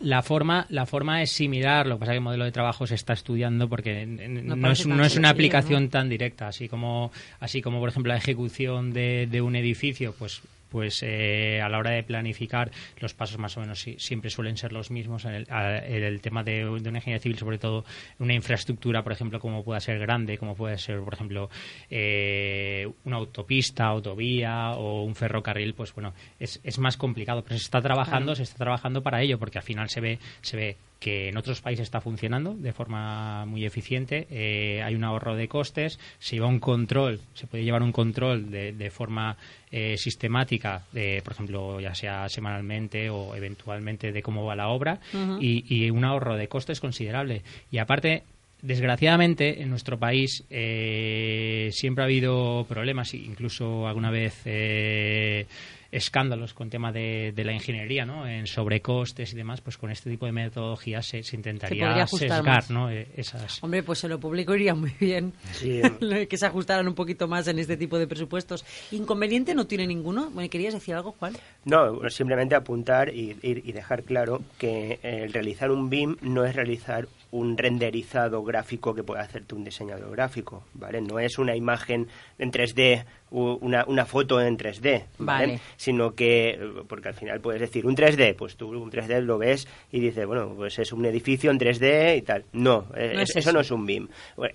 la, 0.00 0.22
forma 0.22 0.66
la 0.68 0.86
forma 0.86 1.22
es 1.22 1.30
similar, 1.30 1.86
lo 1.86 1.96
que 1.96 2.00
pasa 2.00 2.12
es 2.12 2.14
que 2.14 2.18
el 2.18 2.24
modelo 2.24 2.44
de 2.44 2.52
trabajo 2.52 2.86
se 2.86 2.94
está 2.94 3.12
estudiando 3.12 3.68
porque 3.68 4.06
no, 4.06 4.70
es, 4.70 4.86
no 4.86 5.04
es 5.04 5.16
una 5.16 5.30
aplicación 5.30 5.88
tan 5.88 6.08
directa, 6.08 6.48
así 6.48 6.68
como 6.68 7.10
así 7.40 7.60
como 7.62 7.80
por 7.80 7.88
ejemplo 7.88 8.12
la 8.12 8.18
ejecución 8.18 8.92
de, 8.92 9.26
de 9.30 9.40
un 9.40 9.56
edificio, 9.56 10.14
pues 10.18 10.42
pues 10.74 11.04
eh, 11.04 11.60
a 11.62 11.68
la 11.68 11.78
hora 11.78 11.92
de 11.92 12.02
planificar 12.02 12.72
los 12.98 13.14
pasos 13.14 13.38
más 13.38 13.56
o 13.56 13.60
menos 13.60 13.86
siempre 13.96 14.28
suelen 14.28 14.56
ser 14.56 14.72
los 14.72 14.90
mismos 14.90 15.24
en 15.24 15.34
el, 15.34 16.20
tema 16.20 16.42
de, 16.42 16.68
una 16.68 16.80
ingeniería 16.80 17.20
civil, 17.20 17.38
sobre 17.38 17.58
todo 17.58 17.84
una 18.18 18.34
infraestructura, 18.34 19.04
por 19.04 19.12
ejemplo, 19.12 19.38
como 19.38 19.62
pueda 19.62 19.78
ser 19.78 20.00
grande, 20.00 20.36
como 20.36 20.56
puede 20.56 20.76
ser, 20.78 20.98
por 20.98 21.14
ejemplo, 21.14 21.48
eh, 21.88 22.90
una 23.04 23.18
autopista, 23.18 23.86
autovía 23.86 24.72
o 24.72 25.04
un 25.04 25.14
ferrocarril, 25.14 25.74
pues 25.74 25.94
bueno, 25.94 26.12
es, 26.40 26.60
es 26.64 26.76
más 26.80 26.96
complicado, 26.96 27.44
pero 27.44 27.56
se 27.56 27.62
está 27.62 27.80
trabajando, 27.80 28.34
se 28.34 28.42
está 28.42 28.58
trabajando 28.58 29.00
para 29.00 29.22
ello, 29.22 29.38
porque 29.38 29.58
al 29.58 29.64
final 29.64 29.88
se 29.88 30.00
ve, 30.00 30.18
se 30.42 30.56
ve 30.56 30.76
que 31.04 31.28
en 31.28 31.36
otros 31.36 31.60
países 31.60 31.82
está 31.82 32.00
funcionando 32.00 32.54
de 32.54 32.72
forma 32.72 33.44
muy 33.44 33.66
eficiente, 33.66 34.26
eh, 34.30 34.82
hay 34.82 34.94
un 34.94 35.04
ahorro 35.04 35.36
de 35.36 35.48
costes, 35.48 36.00
se 36.18 36.36
lleva 36.36 36.46
un 36.46 36.60
control, 36.60 37.20
se 37.34 37.46
puede 37.46 37.62
llevar 37.62 37.82
un 37.82 37.92
control 37.92 38.50
de, 38.50 38.72
de 38.72 38.90
forma 38.90 39.36
eh, 39.70 39.98
sistemática, 39.98 40.86
de, 40.92 41.20
por 41.22 41.34
ejemplo, 41.34 41.78
ya 41.78 41.94
sea 41.94 42.26
semanalmente 42.30 43.10
o 43.10 43.36
eventualmente 43.36 44.12
de 44.12 44.22
cómo 44.22 44.46
va 44.46 44.56
la 44.56 44.68
obra, 44.68 44.98
y, 45.38 45.66
y, 45.68 45.90
un 45.90 46.06
ahorro 46.06 46.36
de 46.36 46.48
costes 46.48 46.80
considerable. 46.80 47.42
Y 47.70 47.76
aparte, 47.76 48.22
desgraciadamente, 48.64 49.62
en 49.62 49.70
nuestro 49.70 49.98
país 49.98 50.42
eh, 50.48 51.68
siempre 51.72 52.02
ha 52.02 52.06
habido 52.06 52.64
problemas, 52.66 53.12
incluso 53.12 53.86
alguna 53.86 54.10
vez 54.10 54.40
eh, 54.46 55.46
escándalos 55.92 56.54
con 56.54 56.70
tema 56.70 56.90
de, 56.90 57.32
la 57.36 57.52
ingeniería, 57.52 58.06
¿no? 58.06 58.26
En 58.26 58.46
sobrecostes 58.46 59.34
y 59.34 59.36
demás, 59.36 59.60
pues 59.60 59.76
con 59.76 59.90
este 59.90 60.08
tipo 60.08 60.24
de 60.24 60.32
metodologías 60.32 61.06
se, 61.06 61.18
intentaría 61.36 62.06
sesgar, 62.06 62.70
¿no? 62.70 62.90
Eh, 62.90 63.06
esas... 63.16 63.62
Hombre, 63.62 63.82
pues 63.82 64.02
en 64.04 64.10
lo 64.10 64.18
público 64.18 64.54
iría 64.54 64.74
muy 64.74 64.94
bien 64.98 65.34
que 66.28 66.36
se 66.36 66.46
ajustaran 66.46 66.88
un 66.88 66.94
poquito 66.94 67.28
más 67.28 67.46
en 67.48 67.58
este 67.58 67.76
tipo 67.76 67.98
de 67.98 68.06
presupuestos. 68.06 68.64
¿Inconveniente 68.92 69.54
no 69.54 69.66
tiene 69.66 69.86
ninguno? 69.86 70.32
¿Querías 70.50 70.72
decir 70.72 70.94
algo, 70.94 71.12
Juan? 71.12 71.34
No, 71.66 72.08
simplemente 72.08 72.54
apuntar 72.54 73.14
y, 73.14 73.36
y 73.42 73.72
dejar 73.72 74.04
claro 74.04 74.42
que 74.58 74.98
el 75.02 75.32
realizar 75.34 75.70
un 75.70 75.90
BIM 75.90 76.16
no 76.22 76.46
es 76.46 76.56
realizar 76.56 77.06
un 77.34 77.58
renderizado 77.58 78.44
gráfico 78.44 78.94
que 78.94 79.02
puede 79.02 79.20
hacerte 79.20 79.56
un 79.56 79.64
diseñador 79.64 80.12
gráfico, 80.12 80.62
¿vale? 80.72 81.00
No 81.00 81.18
es 81.18 81.36
una 81.36 81.56
imagen 81.56 82.06
en 82.38 82.52
3D, 82.52 83.04
una, 83.30 83.84
una 83.88 84.06
foto 84.06 84.40
en 84.40 84.56
3D, 84.56 85.06
¿vale? 85.18 85.58
Sino 85.76 86.14
que, 86.14 86.56
porque 86.86 87.08
al 87.08 87.14
final 87.14 87.40
puedes 87.40 87.60
decir 87.60 87.86
un 87.86 87.96
3D, 87.96 88.36
pues 88.36 88.56
tú 88.56 88.68
un 88.68 88.88
3D 88.88 89.20
lo 89.20 89.38
ves 89.38 89.66
y 89.90 89.98
dices, 89.98 90.24
bueno, 90.26 90.52
pues 90.54 90.78
es 90.78 90.92
un 90.92 91.04
edificio 91.06 91.50
en 91.50 91.58
3D 91.58 92.18
y 92.18 92.22
tal. 92.22 92.44
No, 92.52 92.86
eh, 92.96 93.24
eso. 93.24 93.52
no 93.52 93.60
es 93.60 93.70
un 93.72 93.84
BIM. 93.84 94.06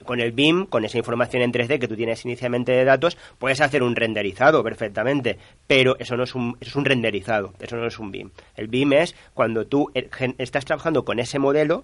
Con 0.05 0.21
el 0.21 0.31
BIM, 0.31 0.65
con 0.65 0.85
esa 0.85 0.97
información 0.97 1.41
en 1.41 1.51
3D 1.51 1.79
que 1.79 1.87
tú 1.89 1.97
tienes 1.97 2.23
inicialmente 2.23 2.71
de 2.71 2.85
datos, 2.85 3.17
puedes 3.37 3.59
hacer 3.59 3.83
un 3.83 3.93
renderizado 3.93 4.63
perfectamente, 4.63 5.37
pero 5.67 5.99
eso 5.99 6.15
no 6.15 6.23
es 6.23 6.33
un, 6.33 6.55
es 6.61 6.73
un 6.77 6.85
renderizado, 6.85 7.53
eso 7.59 7.75
no 7.75 7.87
es 7.87 7.99
un 7.99 8.09
BIM. 8.09 8.29
El 8.55 8.69
BIM 8.69 8.93
es 8.93 9.15
cuando 9.33 9.67
tú 9.67 9.91
eh, 9.95 10.09
estás 10.37 10.63
trabajando 10.63 11.03
con 11.03 11.19
ese 11.19 11.39
modelo 11.39 11.83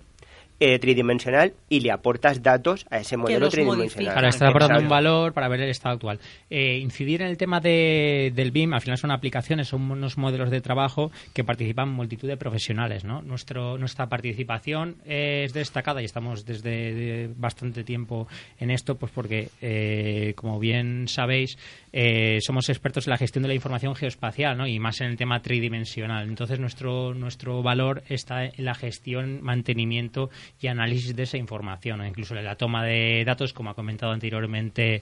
eh, 0.60 0.80
tridimensional 0.80 1.54
y 1.70 1.82
le 1.82 1.92
aportas 1.92 2.42
datos 2.42 2.86
a 2.90 3.00
ese 3.00 3.18
modelo 3.18 3.50
tridimensional. 3.50 4.14
Para 4.14 4.30
estar 4.30 4.48
aportando 4.50 4.80
un 4.80 4.90
valor 4.90 5.34
para 5.34 5.48
ver 5.48 5.62
el 5.62 5.70
estado 5.70 5.96
actual. 5.96 6.20
Eh, 6.50 6.78
incidir 6.78 7.22
en 7.22 7.28
el 7.28 7.38
tema 7.38 7.60
de, 7.60 8.32
del 8.34 8.52
BIM, 8.52 8.74
al 8.74 8.82
final 8.82 8.98
son 8.98 9.12
aplicaciones, 9.12 9.68
son 9.68 9.92
unos 9.92 10.18
modelos 10.18 10.52
de 10.52 10.62
trabajo 10.62 11.12
que 11.34 11.44
participan 11.44 11.90
multitud 11.90 12.28
de 12.28 12.38
profesionales. 12.38 13.04
¿no? 13.04 13.22
Nuestro, 13.22 13.78
nuestra 13.78 14.08
participación 14.08 14.96
es 15.06 15.54
destacada 15.54 16.02
y 16.02 16.06
estamos 16.06 16.46
desde 16.46 17.30
bastante 17.36 17.84
tiempo 17.84 18.28
en 18.60 18.72
esto, 18.72 18.96
pues 18.96 19.12
porque, 19.12 19.50
eh, 19.62 20.34
como 20.36 20.60
bien 20.60 21.08
sabéis, 21.08 21.58
eh, 21.92 22.40
somos 22.42 22.70
expertos 22.70 23.08
en 23.08 23.12
la 23.12 23.18
gestión 23.18 23.44
de 23.44 23.48
la 23.50 23.56
información 23.56 23.96
geoespacial 23.96 24.58
¿no? 24.58 24.68
y 24.68 24.80
más 24.80 25.02
en 25.02 25.08
el 25.08 25.18
tema 25.18 25.42
tridimensional. 25.42 26.28
Entonces, 26.28 26.60
nuestro, 26.60 27.14
nuestro 27.14 27.64
valor 27.64 28.04
está 28.10 28.46
en 28.46 28.66
la 28.66 28.74
gestión, 28.74 29.42
mantenimiento 29.42 30.30
y 30.60 30.68
análisis 30.68 31.16
de 31.16 31.24
esa 31.24 31.38
información, 31.38 32.02
o 32.02 32.06
incluso 32.06 32.36
la 32.36 32.56
toma 32.56 32.84
de 32.86 33.24
datos, 33.26 33.54
como 33.54 33.70
ha 33.70 33.74
comentado 33.74 34.12
anteriormente 34.12 35.02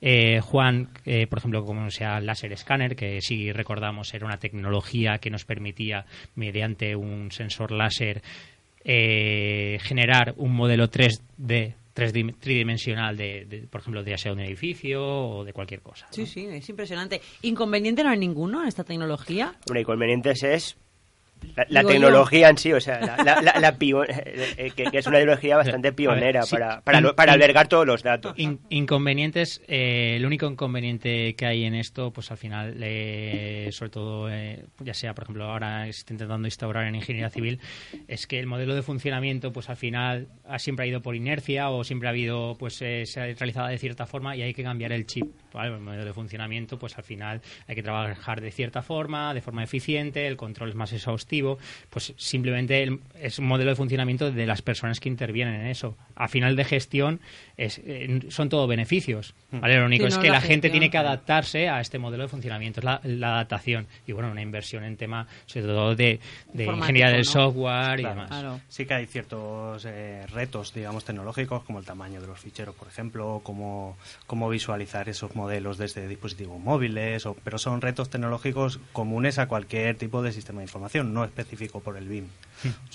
eh, 0.00 0.40
Juan, 0.40 0.90
eh, 1.06 1.26
por 1.26 1.38
ejemplo, 1.38 1.64
como 1.64 1.90
sea 1.90 2.20
láser 2.20 2.56
scanner, 2.58 2.94
que 2.94 3.22
si 3.22 3.52
recordamos 3.52 4.12
era 4.12 4.26
una 4.26 4.38
tecnología 4.38 5.18
que 5.18 5.30
nos 5.30 5.46
permitía, 5.46 6.04
mediante 6.34 6.94
un 6.94 7.30
sensor 7.32 7.72
láser, 7.72 8.22
eh, 8.84 9.78
generar 9.80 10.34
un 10.36 10.52
modelo 10.52 10.90
3D 10.90 11.74
tridimensional 11.94 13.16
de, 13.16 13.66
por 13.70 13.80
ejemplo, 13.80 14.02
de 14.02 14.10
ya 14.10 14.18
sea 14.18 14.32
un 14.32 14.40
edificio 14.40 15.02
o 15.02 15.44
de 15.44 15.52
cualquier 15.52 15.80
cosa. 15.80 16.06
Sí, 16.10 16.26
sí, 16.26 16.46
es 16.50 16.68
impresionante. 16.68 17.22
¿Inconveniente 17.42 18.02
no 18.02 18.10
hay 18.10 18.18
ninguno 18.18 18.60
en 18.62 18.68
esta 18.68 18.84
tecnología? 18.84 19.54
Bueno, 19.66 19.80
inconvenientes 19.80 20.42
es 20.42 20.76
la, 21.68 21.84
tecnología 21.84 22.48
en 22.48 22.58
sí, 22.58 22.72
o 22.72 22.80
sea, 22.80 23.00
la, 23.00 23.16
la, 23.42 23.68
eh, 23.68 24.54
eh, 24.56 24.70
que, 24.74 24.98
es 24.98 25.06
una 25.06 25.18
tecnología 25.18 25.56
bastante 25.56 25.92
pionera 25.92 26.42
para, 26.50 26.80
para, 26.80 27.32
albergar 27.32 27.68
todos 27.68 27.86
los 27.86 28.02
datos. 28.02 28.34
inconvenientes, 28.36 29.62
eh, 29.68 30.14
el 30.16 30.26
único 30.26 30.46
inconveniente 30.46 31.34
que 31.34 31.46
hay 31.46 31.64
en 31.64 31.74
esto, 31.74 32.12
pues 32.12 32.30
al 32.30 32.36
final, 32.36 32.74
sobre 33.70 33.90
todo, 33.90 34.28
ya 34.80 34.94
sea, 34.94 35.14
por 35.14 35.24
ejemplo, 35.24 35.44
ahora 35.44 35.84
se 35.84 35.90
está 35.90 36.12
intentando 36.12 36.46
instaurar 36.46 36.86
en 36.86 36.94
ingeniería 36.94 37.30
civil, 37.30 37.60
es 38.08 38.26
que 38.26 38.38
el 38.38 38.46
modelo 38.46 38.74
de 38.74 38.82
funcionamiento, 38.82 39.52
pues 39.52 39.68
al 39.70 39.76
final, 39.76 40.28
ha, 40.46 40.58
siempre 40.58 40.86
ha 40.86 40.88
ido 40.88 41.02
por 41.02 41.14
inercia 41.14 41.70
o 41.70 41.84
siempre 41.84 42.08
ha 42.08 42.10
habido, 42.10 42.56
pues 42.58 42.74
se 42.74 43.04
ha 43.16 43.24
realizado 43.34 43.68
de 43.68 43.78
cierta 43.78 44.06
forma 44.06 44.36
y 44.36 44.42
hay 44.42 44.54
que 44.54 44.62
cambiar 44.62 44.92
el 44.92 45.06
chip. 45.06 45.26
El 45.54 45.78
modelo 45.80 46.04
de 46.04 46.12
funcionamiento, 46.12 46.78
pues 46.78 46.96
al 46.98 47.04
final 47.04 47.40
hay 47.68 47.74
que 47.76 47.82
trabajar 47.82 48.40
de 48.40 48.50
cierta 48.50 48.82
forma, 48.82 49.32
de 49.34 49.40
forma 49.40 49.62
eficiente, 49.62 50.26
el 50.26 50.36
control 50.36 50.70
es 50.70 50.74
más 50.74 50.92
exhaustivo 50.92 51.33
pues 51.90 52.14
simplemente 52.16 52.98
es 53.20 53.38
un 53.38 53.46
modelo 53.46 53.70
de 53.70 53.76
funcionamiento 53.76 54.30
de 54.30 54.46
las 54.46 54.62
personas 54.62 55.00
que 55.00 55.08
intervienen 55.08 55.54
en 55.54 55.66
eso. 55.66 55.96
A 56.14 56.28
final 56.28 56.56
de 56.56 56.64
gestión 56.64 57.20
es, 57.56 57.80
eh, 57.84 58.20
son 58.28 58.48
todo 58.48 58.66
beneficios. 58.66 59.34
Mm. 59.50 59.64
Lo 59.64 59.86
único 59.86 60.06
es 60.06 60.18
que 60.18 60.30
la, 60.30 60.40
gente 60.40 60.70
tiene 60.70 60.90
que 60.90 60.98
adaptarse 60.98 61.68
a 61.68 61.80
este 61.80 61.98
modelo 61.98 62.24
de 62.24 62.28
funcionamiento, 62.28 62.80
es 62.80 62.84
la, 62.84 63.34
adaptación. 63.34 63.86
Y 64.06 64.12
bueno, 64.12 64.30
una 64.30 64.42
inversión 64.42 64.84
en 64.84 64.96
tema, 64.96 65.26
sobre 65.46 65.66
todo 65.66 65.94
de, 65.94 66.20
ingeniería 66.54 67.10
del 67.10 67.24
software 67.24 68.00
y 68.00 68.04
demás. 68.04 68.60
Sí 68.68 68.86
que 68.86 68.94
hay 68.94 69.06
ciertos 69.06 69.84
eh, 69.86 70.26
retos, 70.32 70.74
digamos, 70.74 71.04
tecnológicos, 71.04 71.62
como 71.64 71.78
el 71.78 71.84
tamaño 71.84 72.20
de 72.20 72.26
los 72.26 72.40
ficheros, 72.40 72.74
por 72.74 72.88
ejemplo, 72.88 73.40
cómo, 73.42 73.96
cómo 74.26 74.48
visualizar 74.48 75.08
esos 75.08 75.34
modelos 75.34 75.78
desde 75.78 76.08
dispositivos 76.08 76.60
móviles, 76.60 77.26
o, 77.26 77.34
pero 77.44 77.58
son 77.58 77.80
retos 77.80 78.10
tecnológicos 78.10 78.80
comunes 78.92 79.38
a 79.38 79.46
cualquier 79.46 79.96
tipo 79.96 80.22
de 80.22 80.32
sistema 80.32 80.60
de 80.60 80.64
información. 80.64 81.14
No 81.14 81.24
específico 81.24 81.80
por 81.80 81.96
el 81.96 82.08
BIM. 82.08 82.26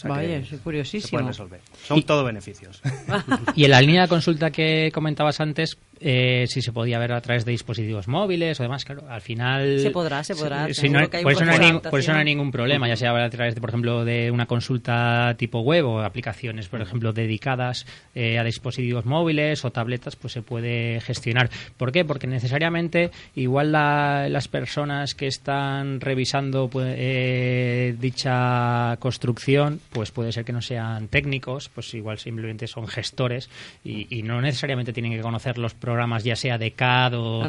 Vaya, 0.03 0.37
es 0.37 0.49
curiosísimo. 0.61 1.21
resolver. 1.27 1.61
Son 1.85 2.01
todo 2.03 2.23
beneficios. 2.23 2.81
y 3.55 3.65
en 3.65 3.71
la 3.71 3.81
línea 3.81 4.03
de 4.03 4.07
consulta 4.07 4.48
que 4.51 4.91
comentabas 4.93 5.39
antes, 5.39 5.77
eh, 6.01 6.45
si 6.47 6.61
se 6.61 6.71
podía 6.71 6.97
ver 6.99 7.11
a 7.11 7.21
través 7.21 7.45
de 7.45 7.51
dispositivos 7.51 8.07
móviles 8.07 8.59
o 8.59 8.63
demás, 8.63 8.85
claro, 8.85 9.03
al 9.09 9.21
final... 9.21 9.79
Se 9.79 9.91
podrá, 9.91 10.23
se 10.23 10.35
podrá. 10.35 10.63
por, 10.63 11.99
eso 11.99 12.13
no 12.13 12.19
hay 12.19 12.25
ningún 12.25 12.51
problema, 12.51 12.87
ya 12.87 12.95
sea 12.95 13.11
a 13.11 13.29
través, 13.29 13.55
de, 13.55 13.61
por 13.61 13.69
ejemplo, 13.69 14.05
de 14.05 14.31
una 14.31 14.45
consulta 14.45 15.35
tipo 15.37 15.59
web 15.61 15.85
o 15.85 15.99
aplicaciones, 16.01 16.69
por 16.69 16.81
ejemplo, 16.81 17.11
dedicadas 17.11 17.85
eh, 18.15 18.39
a 18.39 18.43
dispositivos 18.43 19.05
móviles 19.05 19.65
o 19.65 19.71
tabletas, 19.71 20.15
pues 20.15 20.33
se 20.33 20.41
puede 20.41 21.01
gestionar. 21.01 21.49
¿Por 21.77 21.91
qué? 21.91 22.05
Porque 22.05 22.27
necesariamente 22.27 23.11
igual 23.35 23.71
las 23.71 24.47
personas 24.47 25.15
que 25.15 25.27
están 25.27 25.99
revisando 25.99 26.69
pues, 26.69 26.95
eh, 26.97 27.95
dicha 27.99 28.95
construcción, 28.99 29.81
pues 29.91 30.11
puede 30.11 30.31
ser 30.31 30.45
que 30.45 30.53
no 30.53 30.61
sean 30.61 31.07
técnicos, 31.07 31.69
pues 31.69 31.93
igual 31.93 32.19
simplemente 32.19 32.67
son 32.67 32.87
gestores 32.87 33.49
y, 33.83 34.07
y 34.17 34.23
no 34.23 34.41
necesariamente 34.41 34.93
tienen 34.93 35.11
que 35.11 35.21
conocer 35.21 35.57
los 35.57 35.73
programas 35.89 36.23
ya 36.23 36.35
sea 36.35 36.59
de 36.59 36.73
CAD 36.73 37.15
o, 37.15 37.47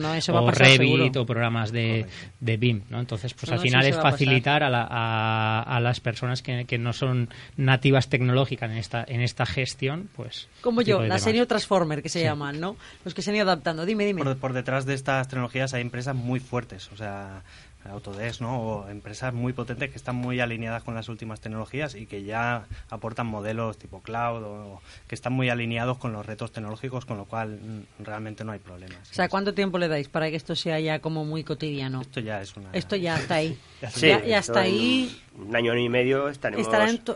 Revit 0.50 1.14
o 1.18 1.26
programas 1.26 1.70
de, 1.72 2.06
de, 2.40 2.56
BIM, 2.56 2.84
¿no? 2.88 2.98
Entonces, 2.98 3.34
pues 3.34 3.52
al 3.52 3.58
final 3.58 3.84
es 3.84 3.96
facilitar 3.96 4.62
a, 4.62 5.60
a, 5.60 5.80
las 5.80 6.00
personas 6.00 6.40
que, 6.40 6.64
que, 6.64 6.78
no 6.78 6.94
son 6.94 7.28
nativas 7.58 8.08
tecnológicas 8.08 8.70
en 8.70 8.78
esta, 8.78 9.04
en 9.06 9.20
esta 9.20 9.44
gestión, 9.44 10.08
pues... 10.16 10.48
Como 10.62 10.80
yo, 10.80 11.02
la 11.02 11.18
Senior 11.18 11.46
Transformer 11.46 12.02
que 12.02 12.08
se 12.08 12.22
llaman, 12.22 12.60
¿no? 12.60 12.76
Los 13.04 13.12
que 13.12 13.20
se 13.20 13.28
han 13.28 13.36
ido 13.36 13.44
adaptando. 13.44 13.84
Dime, 13.84 14.06
dime. 14.06 14.24
Por, 14.24 14.38
por 14.38 14.52
detrás 14.54 14.86
de 14.86 14.94
estas 14.94 15.28
tecnologías 15.28 15.74
hay 15.74 15.82
empresas 15.82 16.16
muy 16.16 16.40
fuertes, 16.40 16.90
o 16.92 16.96
sea 16.96 17.42
Autodesk, 17.88 18.40
¿no? 18.40 18.60
O 18.60 18.88
empresas 18.88 19.32
muy 19.32 19.52
potentes 19.52 19.90
que 19.90 19.96
están 19.96 20.16
muy 20.16 20.40
alineadas 20.40 20.82
con 20.82 20.94
las 20.94 21.08
últimas 21.08 21.40
tecnologías 21.40 21.94
y 21.94 22.06
que 22.06 22.22
ya 22.22 22.66
aportan 22.90 23.26
modelos 23.26 23.78
tipo 23.78 24.00
cloud 24.00 24.42
o 24.44 24.82
que 25.08 25.14
están 25.14 25.32
muy 25.32 25.48
alineados 25.48 25.98
con 25.98 26.12
los 26.12 26.26
retos 26.26 26.52
tecnológicos, 26.52 27.04
con 27.06 27.16
lo 27.16 27.24
cual 27.24 27.58
mm, 27.60 28.04
realmente 28.04 28.44
no 28.44 28.52
hay 28.52 28.58
problemas. 28.58 29.10
O 29.10 29.14
sea, 29.14 29.28
¿cuánto 29.28 29.54
tiempo 29.54 29.78
le 29.78 29.88
dais 29.88 30.08
para 30.08 30.30
que 30.30 30.36
esto 30.36 30.54
sea 30.54 30.78
ya 30.78 30.98
como 31.00 31.24
muy 31.24 31.44
cotidiano? 31.44 32.02
Esto 32.02 32.20
ya 32.20 32.42
es 32.42 32.56
una... 32.56 32.70
Esto 32.72 32.96
ya 32.96 33.16
está 33.16 33.36
ahí. 33.36 33.58
ya, 34.00 34.38
está 34.38 34.60
ahí 34.60 35.16
un 35.38 35.54
año 35.54 35.76
y 35.76 35.88
medio 35.88 36.28
estaremos... 36.28 36.68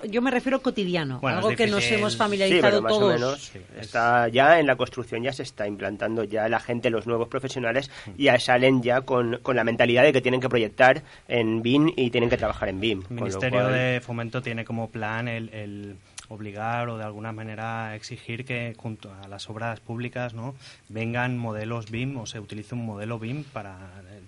yo 0.08 0.22
me 0.22 0.30
refiero 0.30 0.62
cotidiano, 0.62 1.20
algo 1.22 1.50
que 1.50 1.66
nos 1.66 1.84
hemos 1.90 2.16
familiarizado 2.16 2.80
más 2.80 2.92
todos. 2.92 3.10
O 3.10 3.14
menos 3.14 3.52
está 3.78 4.28
ya 4.28 4.60
en 4.60 4.66
la 4.66 4.76
construcción, 4.76 5.22
ya 5.22 5.32
se 5.32 5.42
está 5.42 5.66
implantando, 5.66 6.24
ya 6.24 6.48
la 6.48 6.60
gente, 6.60 6.90
los 6.90 7.06
nuevos 7.06 7.28
profesionales, 7.28 7.90
ya 8.16 8.38
salen 8.38 8.82
ya 8.82 9.02
con, 9.02 9.40
con 9.42 9.56
la 9.56 9.64
mentalidad 9.64 10.04
de 10.04 10.12
que 10.12 10.20
tienen 10.20 10.40
que 10.40 10.48
proyectar 10.54 11.02
en 11.26 11.62
BIM 11.62 11.92
y 11.96 12.10
tienen 12.10 12.30
que 12.30 12.36
trabajar 12.36 12.68
en 12.68 12.78
BIM. 12.78 13.02
El 13.10 13.16
Ministerio 13.16 13.66
de 13.66 14.00
Fomento 14.00 14.40
tiene 14.40 14.64
como 14.64 14.88
plan 14.88 15.26
el 15.26 15.96
obligar 16.28 16.88
o 16.88 16.98
de 16.98 17.04
alguna 17.04 17.32
manera 17.32 17.94
exigir 17.94 18.44
que 18.44 18.74
junto 18.76 19.12
a 19.12 19.28
las 19.28 19.48
obras 19.50 19.80
públicas 19.80 20.34
no 20.34 20.54
vengan 20.88 21.38
modelos 21.38 21.90
BIM 21.90 22.16
o 22.18 22.26
se 22.26 22.40
utilice 22.40 22.74
un 22.74 22.86
modelo 22.86 23.18
BIM 23.18 23.44
para 23.44 23.78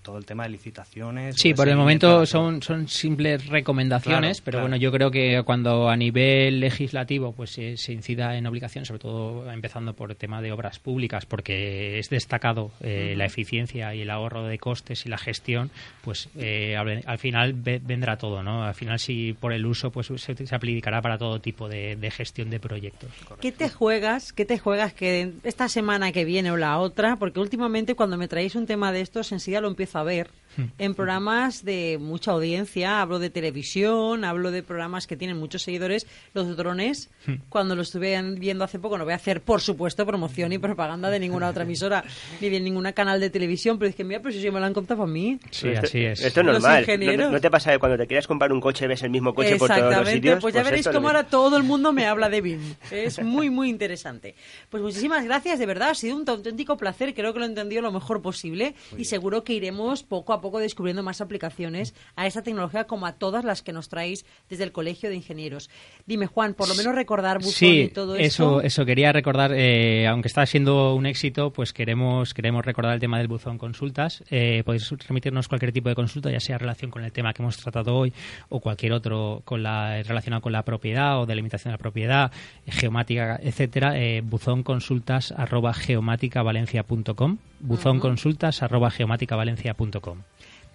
todo 0.02 0.18
el 0.18 0.24
tema 0.24 0.44
de 0.44 0.50
licitaciones. 0.50 1.36
Sí, 1.36 1.54
por 1.54 1.68
el 1.68 1.76
momento 1.76 2.24
son, 2.26 2.62
son 2.62 2.88
simples 2.88 3.46
recomendaciones, 3.46 4.40
pero 4.40 4.60
bueno, 4.60 4.76
yo 4.76 4.92
creo 4.92 5.10
que 5.10 5.42
cuando 5.44 5.88
a 5.88 5.96
nivel 5.96 6.60
legislativo 6.60 7.32
pues 7.32 7.50
se, 7.50 7.92
incida 7.92 8.36
en 8.36 8.46
obligaciones, 8.46 8.88
sobre 8.88 9.00
todo 9.00 9.50
empezando 9.50 9.94
por 9.94 10.10
el 10.10 10.16
tema 10.16 10.40
de 10.40 10.52
obras 10.52 10.78
públicas, 10.78 11.26
porque 11.26 11.98
es 11.98 12.08
destacado 12.08 12.70
eh, 12.80 13.14
la 13.16 13.24
eficiencia 13.24 13.94
y 13.94 14.02
el 14.02 14.10
ahorro 14.10 14.44
de 14.44 14.58
costes 14.58 15.06
y 15.06 15.08
la 15.08 15.18
gestión, 15.18 15.70
pues 16.02 16.28
eh, 16.36 16.76
al, 16.76 17.18
final 17.18 17.52
vendrá 17.54 18.16
todo, 18.16 18.42
¿no? 18.42 18.64
Al 18.64 18.74
final 18.74 18.98
si 18.98 19.32
por 19.32 19.52
el 19.52 19.66
uso 19.66 19.90
pues 19.90 20.12
se 20.16 20.54
aplicará 20.54 21.02
para 21.02 21.18
todo 21.18 21.40
tipo 21.40 21.68
de 21.68 21.95
de, 22.00 22.10
gestión 22.10 22.50
de 22.50 22.60
proyectos. 22.60 23.10
¿Qué 23.40 23.52
te 23.52 23.68
juegas? 23.68 24.32
¿Qué 24.32 24.44
te 24.44 24.58
juegas 24.58 24.94
que 24.94 25.32
esta 25.44 25.68
semana 25.68 26.12
que 26.12 26.24
viene 26.24 26.50
o 26.50 26.56
la 26.56 26.78
otra? 26.78 27.16
Porque 27.16 27.40
últimamente 27.40 27.94
cuando 27.94 28.16
me 28.16 28.28
traéis 28.28 28.54
un 28.54 28.66
tema 28.66 28.92
de 28.92 29.00
estos 29.00 29.32
enseguida 29.32 29.60
lo 29.60 29.68
empiezo 29.68 29.98
a 29.98 30.02
ver. 30.02 30.30
En 30.78 30.94
programas 30.94 31.64
de 31.64 31.98
mucha 32.00 32.32
audiencia. 32.32 33.00
Hablo 33.00 33.18
de 33.18 33.30
televisión, 33.30 34.24
hablo 34.24 34.50
de 34.50 34.62
programas 34.62 35.06
que 35.06 35.16
tienen 35.16 35.36
muchos 35.36 35.62
seguidores. 35.62 36.06
Los 36.34 36.56
drones, 36.56 37.10
hmm. 37.26 37.34
cuando 37.48 37.74
lo 37.74 37.82
estuve 37.82 38.20
viendo 38.38 38.64
hace 38.64 38.78
poco, 38.78 38.98
no 38.98 39.04
voy 39.04 39.12
a 39.12 39.16
hacer, 39.16 39.40
por 39.42 39.60
supuesto, 39.60 40.06
promoción 40.06 40.52
y 40.52 40.58
propaganda 40.58 41.10
de 41.10 41.18
ninguna 41.18 41.48
otra 41.48 41.64
emisora 41.64 42.04
ni 42.40 42.48
de 42.48 42.60
ningún 42.60 42.90
canal 42.92 43.20
de 43.20 43.30
televisión, 43.30 43.78
pero 43.78 43.88
es 43.88 43.94
que 43.96 44.04
mira, 44.04 44.20
pero 44.20 44.32
si 44.32 44.50
me 44.50 44.60
lo 44.60 44.66
han 44.66 44.74
contado 44.74 45.02
a 45.02 45.06
mí. 45.06 45.38
Sí, 45.50 45.68
así 45.70 46.04
es. 46.04 46.22
Esto 46.22 46.40
es 46.40 46.46
normal. 46.46 46.86
No, 47.32 47.40
te 47.40 47.50
pasa 47.50 47.72
que 47.72 47.78
cuando 47.78 47.98
te 47.98 48.06
quieres 48.06 48.26
comprar 48.26 48.52
un 48.52 48.60
coche 48.60 48.86
ves 48.86 49.02
el 49.02 49.10
mismo 49.10 49.34
coche 49.34 49.56
por 49.56 49.68
todos 49.68 49.96
los 49.96 50.08
sitios? 50.08 50.40
Pues 50.40 50.54
ya 50.54 50.60
pues 50.62 50.70
veréis 50.70 50.88
cómo 50.88 51.08
ahora 51.08 51.24
todo 51.24 51.56
el 51.56 51.62
mundo 51.62 51.92
me 51.92 52.06
habla 52.06 52.28
de 52.28 52.40
BIM. 52.40 52.74
Es 52.90 53.22
muy, 53.22 53.50
muy 53.50 53.68
interesante. 53.68 54.34
Pues 54.70 54.82
muchísimas 54.82 55.24
gracias, 55.24 55.58
de 55.58 55.66
verdad. 55.66 55.90
Ha 55.90 55.94
sido 55.94 56.16
un 56.16 56.28
auténtico 56.28 56.76
placer. 56.76 57.14
Creo 57.14 57.32
que 57.32 57.38
lo 57.38 57.44
he 57.44 57.48
entendido 57.48 57.82
lo 57.82 57.92
mejor 57.92 58.22
posible 58.22 58.74
y 58.96 59.04
seguro 59.04 59.44
que 59.44 59.52
iremos 59.52 60.02
poco 60.02 60.32
a 60.32 60.40
poco 60.40 60.45
poco 60.46 60.60
descubriendo 60.60 61.02
más 61.02 61.20
aplicaciones 61.20 61.92
a 62.14 62.26
esa 62.26 62.42
tecnología 62.42 62.84
como 62.84 63.06
a 63.06 63.12
todas 63.12 63.44
las 63.44 63.62
que 63.62 63.72
nos 63.72 63.88
traéis 63.88 64.24
desde 64.48 64.62
el 64.62 64.70
Colegio 64.70 65.08
de 65.10 65.16
Ingenieros. 65.16 65.70
Dime, 66.06 66.26
Juan, 66.28 66.54
por 66.54 66.68
lo 66.68 66.76
menos 66.76 66.94
recordar 66.94 67.42
Buzón 67.42 67.68
y 67.68 67.88
todo 67.88 68.14
eso. 68.14 68.60
Eso 68.60 68.84
quería 68.84 69.12
recordar, 69.12 69.52
eh, 69.54 70.06
aunque 70.06 70.28
está 70.28 70.46
siendo 70.46 70.94
un 70.94 71.04
éxito, 71.06 71.50
pues 71.50 71.72
queremos, 71.72 72.32
queremos 72.32 72.64
recordar 72.64 72.94
el 72.94 73.00
tema 73.00 73.18
del 73.18 73.26
buzón 73.26 73.58
consultas. 73.58 74.22
Eh, 74.30 74.62
podéis 74.64 74.88
remitirnos 75.08 75.48
cualquier 75.48 75.72
tipo 75.72 75.88
de 75.88 75.96
consulta, 75.96 76.30
ya 76.30 76.38
sea 76.38 76.56
en 76.56 76.60
relación 76.60 76.90
con 76.92 77.02
el 77.02 77.10
tema 77.10 77.32
que 77.32 77.42
hemos 77.42 77.56
tratado 77.56 77.96
hoy 77.96 78.12
o 78.48 78.60
cualquier 78.60 78.92
otro 78.92 79.42
con 79.44 79.64
la, 79.64 80.00
relacionado 80.04 80.42
con 80.42 80.52
la 80.52 80.62
propiedad 80.62 81.20
o 81.20 81.26
delimitación 81.26 81.70
de 81.70 81.74
la 81.74 81.78
propiedad, 81.78 82.32
geomática, 82.66 83.40
etcétera. 83.42 83.98
Eh, 83.98 84.22
buzonconsultas 84.24 85.32
arroba 85.32 85.74
geomáticavalencia.com 85.74 87.38
buzonconsultas 87.60 88.62
arroba 88.62 88.90
geomáticavalencia.com 88.90 90.18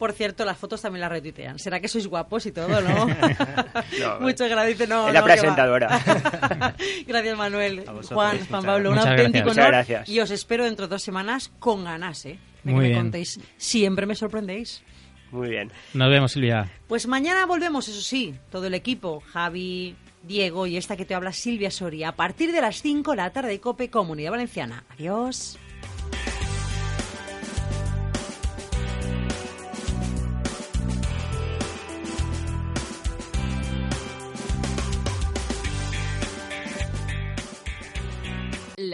por 0.02 0.14
cierto, 0.14 0.46
las 0.46 0.58
fotos 0.58 0.82
también 0.82 1.02
las 1.02 1.12
retuitean. 1.12 1.60
¿Será 1.60 1.80
que 1.80 1.88
sois 1.88 2.08
guapos 2.08 2.48
y 2.48 2.52
todo, 2.52 2.82
no? 2.82 3.06
Muchas 4.20 4.50
gracias. 4.50 4.90
No, 4.90 5.08
es 5.08 5.14
la 5.14 5.24
presentadora. 5.24 5.88
gracias, 7.08 7.38
Manuel. 7.38 7.86
Juan, 8.10 8.40
Juan 8.48 8.64
Pablo, 8.64 8.94
un 8.94 8.98
auténtico 8.98 9.52
honor. 9.52 9.68
Gracias. 9.68 10.10
Y 10.10 10.20
os 10.20 10.32
espero 10.32 10.64
dentro 10.64 10.88
de 10.88 10.96
dos 10.96 11.04
semanas 11.04 11.52
con 11.60 11.84
ganas, 11.84 12.26
¿eh? 12.26 12.40
De 12.64 12.72
Muy 12.72 12.86
que 12.86 12.90
me 12.90 12.96
contéis. 12.96 13.40
Siempre 13.58 14.08
me 14.08 14.16
sorprendéis. 14.16 14.82
Muy 15.30 15.52
bien. 15.52 15.72
Nos 15.94 16.10
vemos, 16.10 16.32
Silvia. 16.32 16.68
Pues 16.88 17.06
mañana 17.06 17.46
volvemos, 17.46 17.88
eso 17.88 18.02
sí, 18.02 18.34
todo 18.50 18.66
el 18.66 18.74
equipo. 18.74 19.22
Javi, 19.32 19.96
Diego 20.24 20.66
y 20.66 20.78
esta 20.78 20.98
que 20.98 21.06
te 21.06 21.14
habla 21.14 21.32
Silvia 21.32 21.70
Soria. 21.70 22.10
A 22.10 22.16
partir 22.16 22.52
de 22.52 22.62
las 22.62 22.82
5 22.82 23.14
la 23.14 23.30
tarde 23.30 23.60
Cope 23.60 23.92
Comunidad 23.92 24.32
Valenciana. 24.32 24.84
Adiós. 24.90 25.60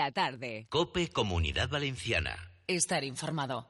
La 0.07 0.13
tarde. 0.13 0.67
Cope 0.69 1.09
Comunidad 1.09 1.67
Valenciana. 1.67 2.53
Estar 2.65 3.03
informado. 3.03 3.65